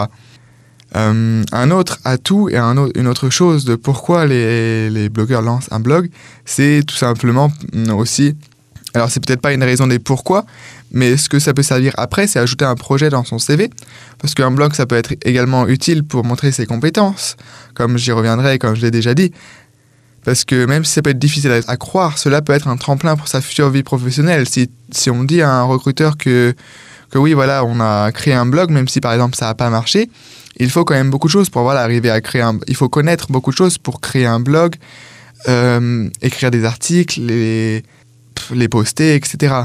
Euh, 0.96 1.43
un 1.51 1.72
autre 1.72 2.00
atout 2.03 2.50
et 2.50 2.58
un 2.58 2.75
une 2.96 3.08
autre 3.08 3.29
chose 3.29 3.63
de 3.63 3.75
pourquoi 3.75 4.25
les, 4.25 5.10
blogueurs 5.10 5.41
lancent 5.41 5.72
un 5.72 5.79
blog, 5.79 6.10
c'est 6.46 6.81
tout 6.86 6.96
simplement 6.96 7.51
aussi, 7.96 8.36
alors 8.93 9.10
c'est 9.10 9.24
peut-être 9.24 9.41
pas 9.41 9.53
une 9.53 9.63
raison 9.63 9.88
des 9.88 10.00
pourquoi, 10.00 10.46
mais 10.91 11.17
ce 11.17 11.29
que 11.29 11.39
ça 11.39 11.53
peut 11.53 11.63
servir 11.63 11.93
après, 11.98 12.27
c'est 12.27 12.39
ajouter 12.39 12.65
un 12.65 12.75
projet 12.75 13.10
dans 13.10 13.24
son 13.24 13.38
CV. 13.38 13.69
Parce 14.19 14.34
qu'un 14.34 14.51
blog, 14.51 14.74
ça 14.74 14.86
peut 14.86 14.96
être 14.96 15.13
également 15.24 15.67
utile 15.67 16.03
pour 16.03 16.24
montrer 16.24 16.51
ses 16.51 16.65
compétences, 16.65 17.38
comme 17.75 17.98
j'y 17.98 18.12
reviendrai, 18.12 18.58
comme 18.58 18.75
je 18.75 18.81
l'ai 18.81 18.91
déjà 18.91 19.13
dit. 19.13 19.31
Parce 20.25 20.43
que 20.43 20.65
même 20.65 20.84
si 20.84 20.93
ça 20.93 21.01
peut 21.01 21.12
être 21.12 21.19
difficile 21.19 21.51
à, 21.65 21.77
croire, 21.77 22.17
cela 22.17 22.41
peut 22.41 22.53
être 22.53 22.67
un 22.67 22.77
tremplin 22.77 23.15
pour 23.15 23.27
sa 23.27 23.41
future 23.41 23.69
vie 23.69 23.84
professionnelle. 23.84 24.48
Si, 24.50 24.69
si 24.91 25.10
on 25.10 25.24
dit 25.24 25.41
à 25.41 25.51
un 25.51 25.63
recruteur 25.63 26.17
que, 26.17 26.53
que 27.10 27.17
oui, 27.17 27.34
voilà, 27.34 27.63
on 27.63 27.79
a 27.79 28.12
créé 28.12 28.34
un 28.34 28.46
blog, 28.46 28.69
même 28.69 28.88
si 28.88 29.00
par 29.00 29.13
exemple 29.13 29.36
ça 29.38 29.46
n'a 29.46 29.55
pas 29.55 29.69
marché, 29.69 30.10
il 30.58 30.69
faut 30.69 30.84
quand 30.84 30.96
même 30.96 31.10
beaucoup 31.10 31.27
de 31.27 31.31
choses 31.31 31.50
pour 31.50 31.62
voilà, 31.62 31.81
arriver 31.81 32.10
à 32.10 32.19
créer 32.22 32.41
un... 32.41 32.60
Il 32.67 32.75
faut 32.75 32.89
connaître 32.89 33.31
beaucoup 33.31 33.51
de 33.51 33.55
choses 33.55 33.77
pour 33.77 34.01
créer 34.01 34.25
un 34.25 34.41
blog, 34.41 34.75
euh, 35.48 36.10
écrire 36.22 36.51
des 36.51 36.65
articles, 36.65 37.22
les, 37.22 37.84
les 38.51 38.68
poster, 38.68 39.15
etc. 39.15 39.56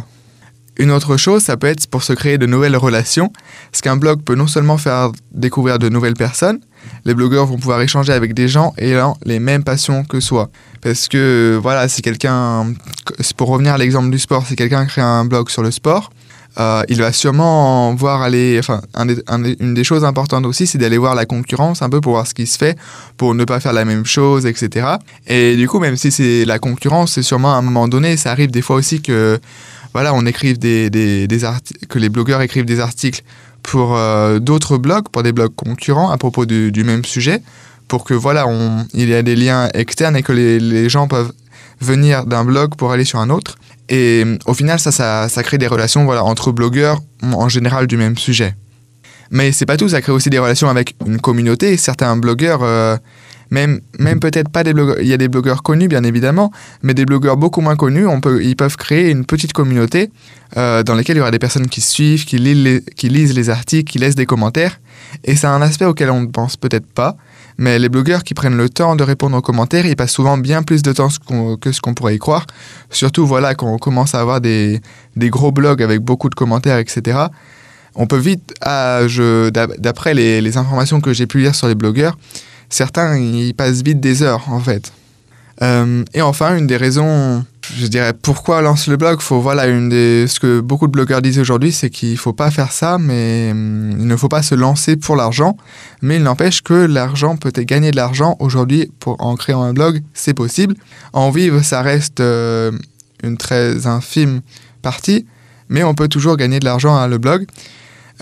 Une 0.77 0.91
autre 0.91 1.17
chose, 1.17 1.43
ça 1.43 1.57
peut 1.57 1.69
être 1.69 1.87
pour 1.87 2.03
se 2.03 2.13
créer 2.13 2.37
de 2.37 2.47
nouvelles 2.47 2.77
relations, 2.77 3.33
parce 3.71 3.81
qu'un 3.81 3.97
blog 3.97 4.23
peut 4.23 4.35
non 4.35 4.49
seulement 4.49 4.77
faire 4.77 5.13
découvrir 5.33 5.79
de 5.79 5.89
nouvelles 5.89 6.15
personnes, 6.15 6.59
les 7.05 7.15
blogueurs 7.15 7.47
vont 7.47 7.57
pouvoir 7.57 7.81
échanger 7.81 8.13
avec 8.13 8.35
des 8.35 8.49
gens 8.49 8.75
ayant 8.79 9.17
les 9.25 9.39
mêmes 9.39 9.63
passions 9.63 10.05
que 10.05 10.21
soi. 10.21 10.51
Parce 10.81 11.09
que 11.09 11.59
voilà, 11.63 11.89
si 11.89 12.03
quelqu'un, 12.03 12.75
pour 13.37 13.49
revenir 13.49 13.75
à 13.75 13.79
l'exemple 13.79 14.11
du 14.11 14.19
sport, 14.19 14.47
si 14.47 14.57
quelqu'un 14.57 14.85
crée 14.87 15.01
un 15.01 15.25
blog 15.25 15.49
sur 15.49 15.63
le 15.63 15.71
sport, 15.71 16.11
euh, 16.59 16.83
il 16.89 16.99
va 17.01 17.13
sûrement 17.13 17.95
voir 17.95 18.23
aller. 18.23 18.59
Enfin, 18.59 18.81
une 18.97 19.75
des 19.75 19.85
choses 19.85 20.05
importantes 20.05 20.47
aussi, 20.47 20.67
c'est 20.67 20.79
d'aller 20.79 20.99
voir 20.99 21.15
la 21.15 21.27
concurrence 21.27 21.83
un 21.83 21.91
peu 21.91 22.01
pour 22.01 22.13
voir 22.13 22.27
ce 22.27 22.35
qui 22.35 22.47
se 22.47 22.59
fait, 22.59 22.79
pour 23.17 23.35
ne 23.35 23.45
pas 23.45 23.61
faire 23.61 23.73
la 23.73 23.85
même 23.85 24.07
chose, 24.07 24.47
etc. 24.47 24.87
Et 25.27 25.57
du 25.57 25.69
coup, 25.69 25.81
même 25.81 25.97
si 25.97 26.11
c'est 26.11 26.45
la 26.45 26.59
concurrence, 26.59 27.13
c'est 27.13 27.23
sûrement 27.23 27.55
à 27.55 27.59
un 27.59 27.63
moment 27.63 27.89
donné, 27.89 28.17
ça 28.17 28.31
arrive 28.31 28.51
des 28.51 28.63
fois 28.63 28.77
aussi 28.77 29.03
que 29.03 29.39
voilà, 29.93 30.13
on 30.15 30.27
écrive 30.27 30.59
des, 30.59 30.91
que 31.89 31.99
les 31.99 32.09
blogueurs 32.09 32.43
écrivent 32.43 32.65
des 32.65 32.81
articles 32.81 33.23
pour 33.63 33.97
euh, 33.97 34.39
d'autres 34.41 34.77
blogs, 34.77 35.09
pour 35.09 35.23
des 35.23 35.33
blogs 35.33 35.55
concurrents 35.55 36.11
à 36.11 36.19
propos 36.19 36.47
du, 36.47 36.71
du, 36.71 36.85
même 36.85 37.05
sujet, 37.05 37.41
pour 37.89 38.05
que 38.05 38.13
voilà, 38.13 38.47
on, 38.47 38.87
il 38.93 39.09
y 39.09 39.15
a 39.15 39.23
des 39.23 39.37
liens 39.37 39.69
externes 39.73 40.17
et 40.17 40.23
que 40.23 40.33
les, 40.33 40.59
les 40.59 40.89
gens 40.89 41.09
peuvent 41.09 41.33
venir 41.85 42.27
d'un 42.27 42.45
blog 42.45 42.75
pour 42.77 42.93
aller 42.93 43.05
sur 43.05 43.21
un 43.21 43.31
autre. 43.31 43.57
Et 43.89 44.25
au 44.47 44.55
final, 44.55 44.79
ça, 44.81 44.91
ça, 45.29 45.43
crée 45.43 45.59
des 45.59 45.67
relations 45.67 46.05
voilà, 46.05 46.25
entre 46.25 46.53
blogueurs 46.53 47.01
en 47.23 47.49
général 47.49 47.87
du 47.87 47.97
même 47.97 48.17
sujet. 48.17 48.55
Mais 49.31 49.53
c'est 49.53 49.67
pas 49.67 49.77
tout, 49.77 49.89
ça 49.89 50.01
crée 50.01 50.13
aussi 50.13 50.31
des 50.31 50.39
relations 50.39 50.69
avec 50.69 50.95
une 51.07 51.21
communauté. 51.21 51.77
Certains 51.77 52.17
blogueurs, 52.17 52.63
euh, 52.63 52.97
même, 53.51 53.81
même 53.99 54.21
peut-être 54.21 54.49
pas 54.49 54.65
des 54.65 54.73
blogueurs, 54.73 55.01
il 55.01 55.07
y 55.07 55.13
a 55.13 55.17
des 55.17 55.29
blogueurs 55.29 55.63
connus 55.63 55.89
bien 55.89 56.05
évidemment, 56.05 56.51
mais 56.83 56.95
des 56.95 57.05
blogueurs 57.05 57.37
beaucoup 57.37 57.61
moins 57.61 57.77
connus, 57.77 58.07
ils 58.43 58.57
peuvent 58.57 58.77
créer 58.77 59.11
une 59.11 59.25
petite 59.25 59.53
communauté 59.53 60.11
euh, 60.57 60.83
dans 60.83 60.95
laquelle 60.95 61.17
il 61.17 61.19
y 61.19 61.23
aura 61.23 61.31
des 61.31 61.39
personnes 61.39 61.69
qui 61.69 61.81
suivent, 61.81 62.25
qui 62.25 62.37
qui 62.97 63.09
lisent 63.09 63.35
les 63.35 63.51
articles, 63.51 63.91
qui 63.91 63.99
laissent 63.99 64.15
des 64.15 64.27
commentaires. 64.27 64.81
Et 65.25 65.37
c'est 65.37 65.47
un 65.47 65.63
aspect 65.63 65.85
auquel 65.85 66.11
on 66.11 66.23
ne 66.23 66.27
pense 66.27 66.57
peut-être 66.57 66.87
pas, 66.87 67.17
mais 67.59 67.79
les 67.79 67.89
blogueurs 67.89 68.25
qui 68.25 68.35
prennent 68.35 68.57
le 68.57 68.69
temps 68.69 68.97
de 68.97 69.05
répondre 69.05 69.37
aux 69.37 69.43
commentaires, 69.43 69.87
ils 69.87 69.97
passent 69.97 70.13
souvent 70.13 70.37
bien 70.37 70.63
plus 70.63 70.83
de 70.83 70.93
temps 70.93 71.09
que 71.61 71.73
ce 71.73 71.81
qu'on 71.81 71.95
pourrait 71.95 72.17
y 72.17 72.19
croire. 72.19 72.47
Surtout, 72.91 73.27
voilà, 73.27 73.55
quand 73.55 73.73
on 73.73 73.79
commence 73.79 74.15
à 74.15 74.21
avoir 74.21 74.41
des, 74.41 74.81
des 75.17 75.31
gros 75.31 75.53
blogs 75.53 75.83
avec 75.83 76.01
beaucoup 76.01 76.29
de 76.29 76.35
commentaires, 76.35 76.79
etc. 76.79 77.19
On 77.95 78.07
peut 78.07 78.19
vite, 78.19 78.55
ah, 78.61 79.03
d'après 79.79 80.15
les, 80.15 80.57
informations 80.57 81.01
que 81.01 81.13
j'ai 81.13 81.27
pu 81.27 81.41
lire 81.41 81.55
sur 81.55 81.69
les 81.69 81.77
blogueurs, 81.77 82.19
certains, 82.69 83.17
ils 83.17 83.55
passent 83.55 83.83
vite 83.83 84.01
des 84.01 84.23
heures, 84.23 84.45
en 84.49 84.61
fait. 84.61 84.93
Euh, 85.63 86.03
et 86.13 86.23
enfin, 86.23 86.57
une 86.57 86.67
des 86.67 86.77
raisons, 86.77 87.45
je 87.77 87.87
dirais, 87.87 88.13
pourquoi 88.13 88.63
lance 88.63 88.87
le 88.87 88.97
blog, 88.97 89.21
faut, 89.21 89.41
voilà, 89.41 89.67
une 89.67 89.89
des, 89.89 90.27
ce 90.27 90.41
que 90.41 90.61
beaucoup 90.61 90.87
de 90.87 90.93
blogueurs 90.93 91.23
disent 91.23 91.39
aujourd'hui, 91.39 91.73
c'est 91.73 91.91
qu'il 91.91 92.17
faut 92.17 92.33
pas 92.33 92.51
faire 92.51 92.73
ça, 92.73 92.99
mais 92.99 93.49
hum, 93.51 93.97
il 93.99 94.07
ne 94.07 94.17
faut 94.17 94.29
pas 94.29 94.43
se 94.43 94.55
lancer 94.55 94.97
pour 94.97 95.17
l'argent. 95.17 95.57
Mais 96.03 96.17
il 96.17 96.23
n'empêche 96.23 96.63
que 96.63 96.75
l'argent, 96.75 97.37
peut 97.37 97.51
gagner 97.51 97.91
de 97.91 97.97
l'argent 97.97 98.37
aujourd'hui 98.41 98.91
en 99.07 99.37
créant 99.37 99.63
un 99.63 99.73
blog, 99.73 100.03
c'est 100.13 100.35
possible. 100.35 100.75
En 101.13 101.31
vivre, 101.31 101.63
ça 101.63 101.83
reste 101.83 102.21
euh, 102.21 102.73
une 103.23 103.37
très 103.37 103.87
infime 103.87 104.41
partie, 104.83 105.27
mais 105.69 105.83
on 105.83 105.95
peut 105.95 106.09
toujours 106.09 106.37
gagner 106.37 106.61
de 106.61 106.65
l'argent 106.65 106.97
à 106.97 107.09
le 107.09 107.19
blog. 107.19 107.47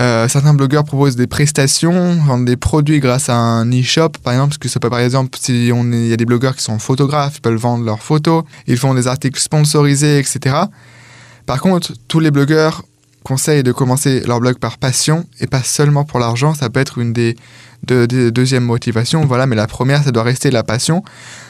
Euh, 0.01 0.27
certains 0.27 0.55
blogueurs 0.55 0.85
proposent 0.85 1.17
des 1.17 1.27
prestations, 1.27 2.15
vendent 2.25 2.47
des 2.47 2.57
produits 2.57 2.99
grâce 2.99 3.29
à 3.29 3.37
un 3.37 3.71
e-shop, 3.71 4.11
par 4.23 4.33
exemple, 4.33 4.51
parce 4.51 4.59
que 4.59 4.69
ça 4.69 4.81
peut, 4.81 4.89
par 4.89 5.01
exemple, 5.01 5.39
si 5.41 5.71
on 5.75 5.85
il 5.93 6.09
y 6.09 6.13
a 6.13 6.17
des 6.17 6.25
blogueurs 6.25 6.57
qui 6.57 6.63
sont 6.63 6.79
photographes, 6.79 7.37
ils 7.37 7.41
peuvent 7.43 7.57
vendre 7.57 7.85
leurs 7.85 8.03
photos, 8.03 8.45
ils 8.67 8.79
font 8.79 8.95
des 8.95 9.07
articles 9.07 9.39
sponsorisés, 9.39 10.19
etc. 10.19 10.57
Par 11.45 11.61
contre, 11.61 11.93
tous 12.09 12.21
les 12.21 12.31
blogueurs 12.31 12.85
conseillent 13.23 13.63
de 13.63 13.73
commencer 13.73 14.23
leur 14.27 14.41
blog 14.41 14.59
par 14.59 14.79
passion 14.79 15.27
et 15.41 15.47
pas 15.47 15.63
seulement 15.63 16.05
pour 16.05 16.19
l'argent. 16.19 16.55
Ça 16.55 16.71
peut 16.71 16.81
être 16.81 16.99
une 16.99 17.13
des, 17.13 17.37
deuxièmes 17.85 18.65
motivations, 18.65 19.25
voilà, 19.27 19.47
mais 19.47 19.57
la 19.57 19.67
première, 19.67 20.03
ça 20.03 20.11
doit 20.11 20.23
rester 20.23 20.51
la 20.51 20.63
passion. 20.63 21.05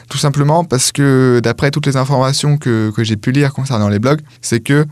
Tout 0.09 0.17
simplement 0.17 0.65
parce 0.65 0.91
que, 0.91 1.39
d'après 1.41 1.71
toutes 1.71 1.85
les 1.85 1.95
informations 1.95 2.57
que, 2.57 2.91
que 2.93 3.03
j'ai 3.03 3.15
pu 3.15 3.31
lire 3.31 3.53
concernant 3.53 3.87
les 3.87 3.99
blogs, 3.99 4.21
c'est 4.41 4.59
que 4.59 4.85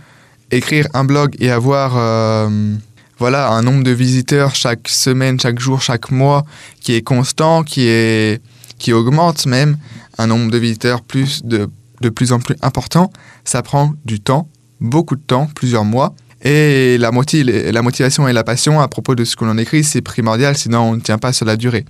écrire 0.52 0.88
un 0.94 1.04
blog 1.04 1.36
et 1.40 1.52
avoir. 1.52 1.94
Euh, 1.98 2.76
voilà, 3.22 3.52
un 3.52 3.62
nombre 3.62 3.84
de 3.84 3.92
visiteurs 3.92 4.56
chaque 4.56 4.88
semaine, 4.88 5.40
chaque 5.40 5.60
jour, 5.60 5.80
chaque 5.80 6.10
mois 6.10 6.44
qui 6.80 6.96
est 6.96 7.04
constant, 7.04 7.62
qui, 7.62 7.82
est, 7.88 8.42
qui 8.80 8.94
augmente 8.94 9.46
même, 9.46 9.78
un 10.18 10.26
nombre 10.26 10.50
de 10.50 10.58
visiteurs 10.58 11.04
plus 11.04 11.46
de, 11.46 11.70
de 12.02 12.10
plus 12.10 12.32
en 12.32 12.40
plus 12.40 12.56
important, 12.64 13.12
ça 13.46 13.62
prend 13.62 13.94
du 14.06 14.20
temps, 14.20 14.50
beaucoup 14.80 15.16
de 15.16 15.22
temps, 15.22 15.48
plusieurs 15.54 15.86
mois. 15.86 16.16
Et 16.42 16.98
la, 16.98 17.12
la 17.12 17.82
motivation 17.84 18.28
et 18.28 18.34
la 18.34 18.44
passion 18.44 18.82
à 18.82 18.88
propos 18.88 19.14
de 19.14 19.24
ce 19.24 19.36
que 19.36 19.46
l'on 19.46 19.60
écrit, 19.60 19.84
c'est 19.84 20.02
primordial, 20.02 20.58
sinon 20.58 20.80
on 20.80 20.96
ne 20.96 21.02
tient 21.02 21.20
pas 21.20 21.32
sur 21.32 21.46
la 21.46 21.58
durée. 21.58 21.86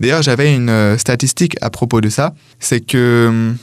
D'ailleurs, 0.00 0.22
j'avais 0.22 0.52
une 0.52 0.68
euh, 0.68 0.98
statistique 0.98 1.56
à 1.60 1.70
propos 1.70 2.00
de 2.00 2.08
ça, 2.08 2.34
c'est 2.58 2.80
que 2.80 3.26
hum, 3.28 3.56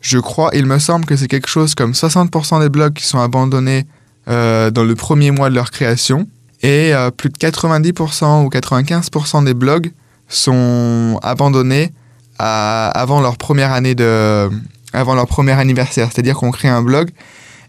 je 0.00 0.18
crois, 0.20 0.50
il 0.52 0.66
me 0.66 0.78
semble 0.78 1.04
que 1.04 1.16
c'est 1.16 1.26
quelque 1.26 1.48
chose 1.48 1.74
comme 1.74 1.94
60% 1.94 2.60
des 2.60 2.68
blogs 2.68 2.94
qui 2.94 3.04
sont 3.04 3.18
abandonnés 3.18 3.86
euh, 4.28 4.70
dans 4.70 4.84
le 4.84 4.94
premier 4.94 5.32
mois 5.32 5.50
de 5.50 5.56
leur 5.56 5.72
création, 5.72 6.28
et 6.64 6.94
euh, 6.94 7.10
plus 7.10 7.28
de 7.28 7.36
90% 7.36 8.46
ou 8.46 8.48
95% 8.48 9.44
des 9.44 9.52
blogs 9.52 9.92
sont 10.28 11.20
abandonnés 11.22 11.92
avant 12.38 13.20
leur 13.20 13.36
première 13.36 13.70
année 13.70 13.94
de, 13.94 14.48
avant 14.94 15.14
leur 15.14 15.26
premier 15.26 15.52
anniversaire. 15.52 16.08
C'est-à-dire 16.10 16.36
qu'on 16.36 16.50
crée 16.50 16.68
un 16.68 16.82
blog 16.82 17.10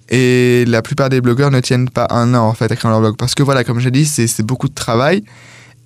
et 0.09 0.63
la 0.65 0.81
plupart 0.81 1.09
des 1.09 1.19
blogueurs 1.19 1.51
ne 1.51 1.59
tiennent 1.59 1.89
pas 1.89 2.07
un 2.09 2.33
an 2.33 2.47
en 2.47 2.53
fait 2.53 2.71
à 2.71 2.75
créer 2.77 2.89
leur 2.89 3.01
blog 3.01 3.17
parce 3.17 3.35
que 3.35 3.43
voilà, 3.43 3.65
comme 3.65 3.81
j'ai 3.81 3.91
dit, 3.91 4.05
c'est 4.05 4.43
beaucoup 4.43 4.69
de 4.69 4.73
travail 4.73 5.25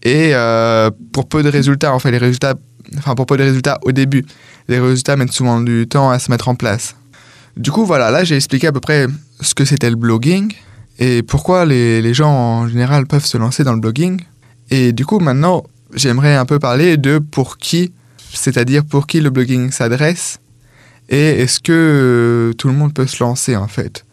et 0.03 0.29
euh, 0.33 0.91
pour 1.11 1.27
peu 1.27 1.41
de 1.41 1.49
résultats, 1.49 1.93
en 1.93 1.99
fait, 1.99 2.11
les 2.11 2.19
résultats, 2.19 2.53
enfin 2.99 3.15
pour 3.15 3.25
peu 3.25 3.37
de 3.37 3.43
résultats 3.43 3.79
au 3.81 3.91
début, 3.91 4.23
les 4.67 4.79
résultats 4.79 5.15
mettent 5.15 5.33
souvent 5.33 5.59
du 5.59 5.87
temps 5.87 6.11
à 6.11 6.19
se 6.19 6.29
mettre 6.29 6.47
en 6.47 6.53
place. 6.53 6.95
Du 7.57 7.71
coup, 7.71 7.85
voilà, 7.85 8.11
là 8.11 8.23
j'ai 8.23 8.35
expliqué 8.35 8.67
à 8.67 8.71
peu 8.71 8.79
près 8.79 9.07
ce 9.41 9.55
que 9.55 9.65
c'était 9.65 9.89
le 9.89 9.95
blogging, 9.95 10.53
et 10.99 11.23
pourquoi 11.23 11.65
les, 11.65 12.13
gens 12.13 12.31
en 12.31 12.67
général 12.67 13.07
peuvent 13.07 13.25
se 13.25 13.37
lancer 13.37 13.63
dans 13.63 13.73
le 13.73 13.79
blogging? 13.79 14.21
Et 14.69 14.91
du 14.91 15.05
coup, 15.05 15.19
maintenant, 15.19 15.63
j'aimerais 15.95 16.35
un 16.35 16.45
peu 16.45 16.59
parler 16.59 16.97
de 16.97 17.17
pour 17.19 17.57
qui, 17.57 17.93
c'est-à-dire 18.33 18.85
pour 18.85 19.07
qui 19.07 19.21
le 19.21 19.29
blogging 19.29 19.71
s'adresse 19.71 20.39
et 21.09 21.41
est-ce 21.41 21.59
que 21.59 21.71
euh, 21.71 22.53
tout 22.53 22.67
le 22.67 22.75
monde 22.75 22.93
peut 22.93 23.07
se 23.07 23.23
lancer 23.23 23.55
en 23.55 23.67
fait? 23.67 24.05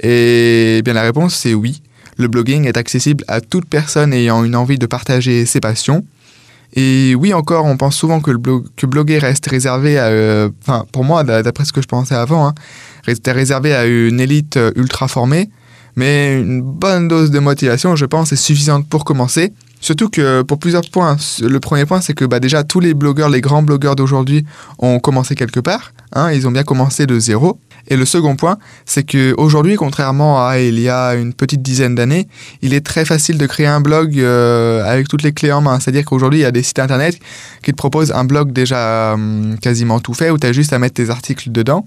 Et 0.00 0.82
bien 0.84 0.94
la 0.94 1.02
réponse 1.02 1.34
c'est 1.34 1.54
oui. 1.54 1.82
Le 2.16 2.28
blogging 2.28 2.64
est 2.66 2.76
accessible 2.76 3.24
à 3.28 3.40
toute 3.40 3.66
personne 3.66 4.12
ayant 4.12 4.44
une 4.44 4.56
envie 4.56 4.78
de 4.78 4.86
partager 4.86 5.46
ses 5.46 5.60
passions. 5.60 6.04
Et 6.76 7.14
oui, 7.14 7.32
encore, 7.32 7.66
on 7.66 7.76
pense 7.76 7.94
souvent 7.94 8.20
que, 8.20 8.32
le 8.32 8.86
bloguer 8.86 9.18
reste 9.18 9.46
réservé 9.46 9.96
à. 9.98 10.06
Euh, 10.06 10.48
enfin, 10.62 10.86
pour 10.92 11.04
moi, 11.04 11.22
d'après 11.22 11.64
ce 11.64 11.72
que 11.72 11.80
je 11.80 11.86
pensais 11.86 12.16
avant, 12.16 12.48
hein, 12.48 12.54
reste 13.04 13.28
réservé 13.32 13.74
à 13.74 13.86
une 13.86 14.18
élite 14.18 14.56
euh, 14.56 14.72
ultra 14.74 15.06
formée. 15.06 15.50
Mais 15.96 16.40
une 16.40 16.60
bonne 16.60 17.08
dose 17.08 17.30
de 17.30 17.38
motivation, 17.38 17.96
je 17.96 18.06
pense, 18.06 18.32
est 18.32 18.36
suffisante 18.36 18.88
pour 18.88 19.04
commencer. 19.04 19.52
Surtout 19.80 20.08
que 20.08 20.40
pour 20.40 20.58
plusieurs 20.58 20.88
points. 20.90 21.18
Le 21.42 21.60
premier 21.60 21.84
point, 21.84 22.00
c'est 22.00 22.14
que 22.14 22.24
bah, 22.24 22.40
déjà 22.40 22.64
tous 22.64 22.80
les 22.80 22.94
blogueurs, 22.94 23.28
les 23.28 23.42
grands 23.42 23.62
blogueurs 23.62 23.96
d'aujourd'hui 23.96 24.46
ont 24.78 24.98
commencé 24.98 25.34
quelque 25.34 25.60
part. 25.60 25.92
Hein, 26.14 26.32
ils 26.32 26.48
ont 26.48 26.50
bien 26.50 26.62
commencé 26.62 27.04
de 27.06 27.18
zéro. 27.18 27.58
Et 27.88 27.96
le 27.96 28.06
second 28.06 28.34
point, 28.34 28.56
c'est 28.86 29.04
qu'aujourd'hui, 29.04 29.76
contrairement 29.76 30.46
à 30.46 30.58
il 30.58 30.80
y 30.80 30.88
a 30.88 31.14
une 31.14 31.34
petite 31.34 31.60
dizaine 31.60 31.94
d'années, 31.94 32.28
il 32.62 32.72
est 32.72 32.80
très 32.80 33.04
facile 33.04 33.36
de 33.36 33.46
créer 33.46 33.66
un 33.66 33.82
blog 33.82 34.18
euh, 34.18 34.82
avec 34.84 35.06
toutes 35.06 35.22
les 35.22 35.32
clés 35.32 35.52
en 35.52 35.60
main. 35.60 35.78
C'est-à-dire 35.80 36.06
qu'aujourd'hui, 36.06 36.40
il 36.40 36.44
y 36.44 36.46
a 36.46 36.50
des 36.50 36.62
sites 36.62 36.78
internet 36.78 37.18
qui 37.62 37.72
te 37.72 37.76
proposent 37.76 38.12
un 38.12 38.24
blog 38.24 38.52
déjà 38.52 39.12
hum, 39.12 39.56
quasiment 39.60 40.00
tout 40.00 40.14
fait, 40.14 40.30
où 40.30 40.38
tu 40.38 40.46
as 40.46 40.52
juste 40.52 40.72
à 40.72 40.78
mettre 40.78 40.94
tes 40.94 41.10
articles 41.10 41.52
dedans. 41.52 41.84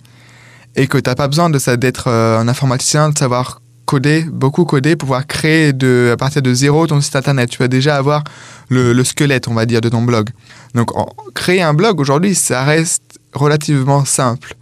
Et 0.75 0.85
que 0.85 0.99
tu 0.99 1.09
n'as 1.09 1.15
pas 1.15 1.27
besoin 1.27 1.49
d'être 1.49 2.09
euh, 2.09 2.37
un 2.37 2.47
informaticien, 2.47 3.09
de 3.09 3.17
savoir 3.17 3.61
coder, 3.87 4.25
beaucoup 4.29 4.65
coder, 4.65 4.97
pouvoir 4.97 5.25
créer 5.25 5.73
de, 5.73 6.11
à 6.13 6.17
partir 6.17 6.41
de 6.41 6.53
zéro 6.53 6.85
ton 6.85 7.01
site 7.01 7.15
internet. 7.15 7.49
Tu 7.49 7.57
vas 7.57 7.69
déjà 7.69 7.95
avoir 7.95 8.23
le, 8.69 9.03
squelette, 9.03 9.47
on 9.47 9.53
va 9.53 9.65
dire, 9.65 9.81
de 9.81 9.89
ton 9.89 10.03
blog. 10.03 10.29
Donc, 10.75 10.91
créer 11.33 11.61
un 11.61 11.73
blog 11.73 11.99
aujourd'hui, 11.99 12.35
ça 12.35 12.63
reste 12.63 13.19
relativement 13.33 14.03
simple. 14.05 14.55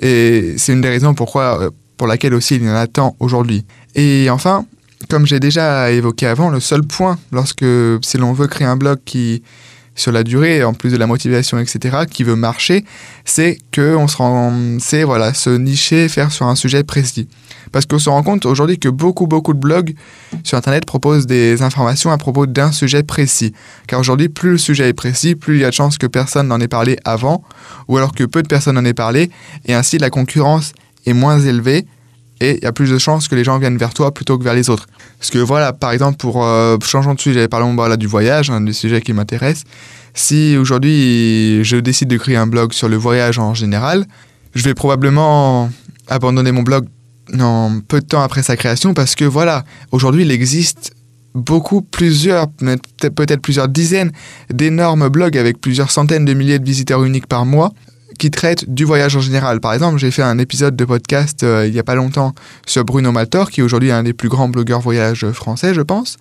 Et 0.00 0.56
c'est 0.58 0.72
une 0.72 0.80
des 0.80 0.90
raisons 0.90 1.14
pourquoi, 1.14 1.62
euh, 1.62 1.70
pour 1.96 2.08
laquelle 2.08 2.34
aussi 2.34 2.56
il 2.56 2.64
y 2.64 2.70
en 2.70 2.74
a 2.74 2.86
tant 2.88 3.16
aujourd'hui. 3.20 3.64
Et 3.94 4.28
enfin, 4.30 4.66
comme 5.08 5.26
j'ai 5.26 5.40
déjà 5.40 5.90
évoqué 5.92 6.26
avant, 6.26 6.50
le 6.50 6.60
seul 6.60 6.82
point, 6.82 7.18
lorsque 7.30 7.64
si 8.02 8.18
l'on 8.18 8.32
veut 8.32 8.48
créer 8.48 8.66
un 8.66 8.76
blog 8.76 8.98
qui, 9.04 9.42
sur 9.96 10.12
la 10.12 10.22
durée, 10.22 10.62
en 10.62 10.74
plus 10.74 10.92
de 10.92 10.96
la 10.96 11.06
motivation, 11.06 11.58
etc., 11.58 12.04
qui 12.08 12.22
veut 12.22 12.36
marcher, 12.36 12.84
c'est 13.24 13.58
que 13.72 13.96
on 13.96 14.06
se 14.06 14.16
rend, 14.18 14.78
c'est 14.78 15.02
voilà, 15.02 15.34
se 15.34 15.50
nicher, 15.50 16.08
faire 16.08 16.30
sur 16.30 16.46
un 16.46 16.54
sujet 16.54 16.84
précis. 16.84 17.28
Parce 17.72 17.86
qu'on 17.86 17.98
se 17.98 18.08
rend 18.08 18.22
compte 18.22 18.46
aujourd'hui 18.46 18.78
que 18.78 18.88
beaucoup, 18.88 19.26
beaucoup 19.26 19.52
de 19.52 19.58
blogs 19.58 19.94
sur 20.44 20.56
Internet 20.56 20.84
proposent 20.84 21.26
des 21.26 21.62
informations 21.62 22.12
à 22.12 22.18
propos 22.18 22.46
d'un 22.46 22.70
sujet 22.72 23.02
précis. 23.02 23.52
Car 23.88 23.98
aujourd'hui, 23.98 24.28
plus 24.28 24.52
le 24.52 24.58
sujet 24.58 24.88
est 24.88 24.92
précis, 24.92 25.34
plus 25.34 25.56
il 25.56 25.60
y 25.62 25.64
a 25.64 25.70
de 25.70 25.74
chances 25.74 25.98
que 25.98 26.06
personne 26.06 26.46
n'en 26.48 26.60
ait 26.60 26.68
parlé 26.68 26.98
avant, 27.04 27.42
ou 27.88 27.96
alors 27.96 28.12
que 28.12 28.24
peu 28.24 28.42
de 28.42 28.48
personnes 28.48 28.78
en 28.78 28.84
aient 28.84 28.94
parlé, 28.94 29.30
et 29.64 29.74
ainsi 29.74 29.98
la 29.98 30.10
concurrence 30.10 30.72
est 31.06 31.12
moins 31.12 31.40
élevée, 31.40 31.86
et 32.40 32.58
il 32.58 32.64
y 32.64 32.66
a 32.66 32.72
plus 32.72 32.90
de 32.90 32.98
chances 32.98 33.28
que 33.28 33.34
les 33.34 33.44
gens 33.44 33.58
viennent 33.58 33.78
vers 33.78 33.94
toi 33.94 34.12
plutôt 34.12 34.38
que 34.38 34.44
vers 34.44 34.54
les 34.54 34.68
autres. 34.68 34.86
Parce 35.18 35.30
que 35.30 35.38
voilà, 35.38 35.72
par 35.72 35.92
exemple, 35.92 36.18
pour 36.18 36.44
euh, 36.44 36.76
changeant 36.84 37.14
de 37.14 37.20
sujet, 37.20 37.48
parlons 37.48 37.74
voilà, 37.74 37.96
du 37.96 38.06
voyage, 38.06 38.50
un 38.50 38.60
des 38.60 38.72
sujets 38.72 39.00
qui 39.00 39.12
m'intéresse. 39.12 39.64
Si 40.14 40.56
aujourd'hui 40.56 41.64
je 41.64 41.76
décide 41.76 42.08
de 42.08 42.16
créer 42.16 42.36
un 42.36 42.46
blog 42.46 42.72
sur 42.72 42.88
le 42.88 42.96
voyage 42.96 43.38
en 43.38 43.54
général, 43.54 44.06
je 44.54 44.62
vais 44.62 44.74
probablement 44.74 45.70
abandonner 46.08 46.52
mon 46.52 46.62
blog 46.62 46.86
non, 47.32 47.80
peu 47.86 48.00
de 48.00 48.06
temps 48.06 48.22
après 48.22 48.42
sa 48.42 48.56
création 48.56 48.94
parce 48.94 49.14
que 49.14 49.24
voilà, 49.24 49.64
aujourd'hui 49.90 50.22
il 50.22 50.30
existe 50.30 50.92
beaucoup, 51.34 51.82
plusieurs, 51.82 52.46
peut-être 52.48 53.42
plusieurs 53.42 53.68
dizaines 53.68 54.10
d'énormes 54.50 55.08
blogs 55.08 55.36
avec 55.36 55.60
plusieurs 55.60 55.90
centaines 55.90 56.24
de 56.24 56.32
milliers 56.32 56.58
de 56.58 56.64
visiteurs 56.64 57.04
uniques 57.04 57.26
par 57.26 57.44
mois 57.44 57.72
qui 58.16 58.30
traitent 58.30 58.68
du 58.72 58.84
voyage 58.84 59.16
en 59.16 59.20
général. 59.20 59.60
Par 59.60 59.74
exemple, 59.74 59.98
j'ai 59.98 60.10
fait 60.10 60.22
un 60.22 60.38
épisode 60.38 60.76
de 60.76 60.84
podcast 60.84 61.42
euh, 61.42 61.66
il 61.66 61.72
n'y 61.72 61.78
a 61.78 61.84
pas 61.84 61.94
longtemps 61.94 62.34
sur 62.66 62.84
Bruno 62.84 63.12
Maltor, 63.12 63.50
qui 63.50 63.60
est 63.60 63.62
aujourd'hui 63.62 63.90
un 63.90 64.02
des 64.02 64.12
plus 64.12 64.28
grands 64.28 64.48
blogueurs 64.48 64.80
voyage 64.80 65.30
français, 65.30 65.74
je 65.74 65.82
pense. 65.82 66.16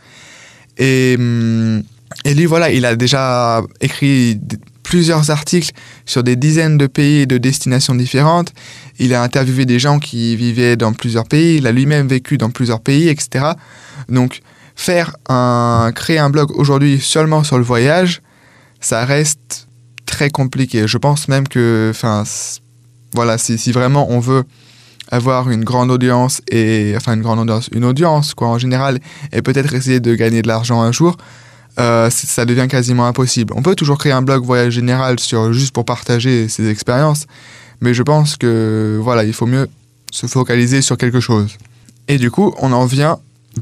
Et, 0.77 1.15
hum, 1.17 1.83
et 2.23 2.33
lui, 2.33 2.45
voilà, 2.45 2.71
il 2.71 2.85
a 2.85 2.95
déjà 2.95 3.61
écrit 3.81 4.39
plusieurs 4.83 5.31
articles 5.31 5.71
sur 6.05 6.23
des 6.23 6.35
dizaines 6.35 6.77
de 6.77 6.87
pays 6.87 7.21
et 7.21 7.25
de 7.25 7.37
destinations 7.37 7.95
différentes. 7.95 8.53
Il 8.99 9.13
a 9.13 9.23
interviewé 9.23 9.65
des 9.65 9.79
gens 9.79 9.99
qui 9.99 10.35
vivaient 10.35 10.77
dans 10.77 10.93
plusieurs 10.93 11.25
pays. 11.25 11.57
Il 11.57 11.67
a 11.67 11.71
lui-même 11.71 12.07
vécu 12.07 12.37
dans 12.37 12.51
plusieurs 12.51 12.81
pays, 12.81 13.09
etc. 13.09 13.45
Donc, 14.09 14.41
faire 14.75 15.15
un, 15.27 15.91
créer 15.93 16.19
un 16.19 16.29
blog 16.29 16.51
aujourd'hui 16.51 16.99
seulement 16.99 17.43
sur 17.43 17.57
le 17.57 17.63
voyage, 17.63 18.21
ça 18.79 19.05
reste 19.05 19.64
très 20.05 20.29
compliqué. 20.29 20.87
Je 20.87 20.97
pense 20.97 21.27
même 21.27 21.47
que, 21.47 21.89
enfin, 21.91 22.23
voilà, 23.13 23.37
si, 23.37 23.71
vraiment 23.71 24.07
on 24.09 24.19
veut 24.19 24.43
avoir 25.11 25.49
une 25.49 25.63
grande 25.63 25.91
audience 25.91 26.41
et, 26.49 26.93
enfin, 26.95 27.13
une 27.15 27.21
grande 27.21 27.39
audience, 27.39 27.69
une 27.71 27.85
audience, 27.85 28.33
quoi, 28.33 28.47
en 28.47 28.57
général, 28.57 28.99
et 29.31 29.41
peut-être 29.41 29.73
essayer 29.73 29.99
de 29.99 30.15
gagner 30.15 30.41
de 30.41 30.47
l'argent 30.47 30.81
un 30.81 30.91
jour, 30.91 31.17
euh, 31.79 32.09
ça 32.09 32.45
devient 32.45 32.67
quasiment 32.69 33.05
impossible. 33.05 33.53
On 33.55 33.61
peut 33.61 33.75
toujours 33.75 33.97
créer 33.97 34.13
un 34.13 34.21
blog 34.21 34.43
voyage 34.43 34.73
général 34.73 35.19
sur, 35.19 35.53
juste 35.53 35.73
pour 35.73 35.85
partager 35.85 36.47
ses 36.47 36.69
expériences, 36.69 37.27
mais 37.81 37.93
je 37.93 38.03
pense 38.03 38.37
que, 38.37 38.99
voilà, 39.01 39.23
il 39.23 39.33
faut 39.33 39.45
mieux 39.45 39.67
se 40.11 40.27
focaliser 40.27 40.81
sur 40.81 40.97
quelque 40.97 41.19
chose. 41.19 41.57
Et 42.07 42.17
du 42.17 42.31
coup, 42.31 42.53
on 42.59 42.71
en 42.71 42.85
vient 42.85 43.19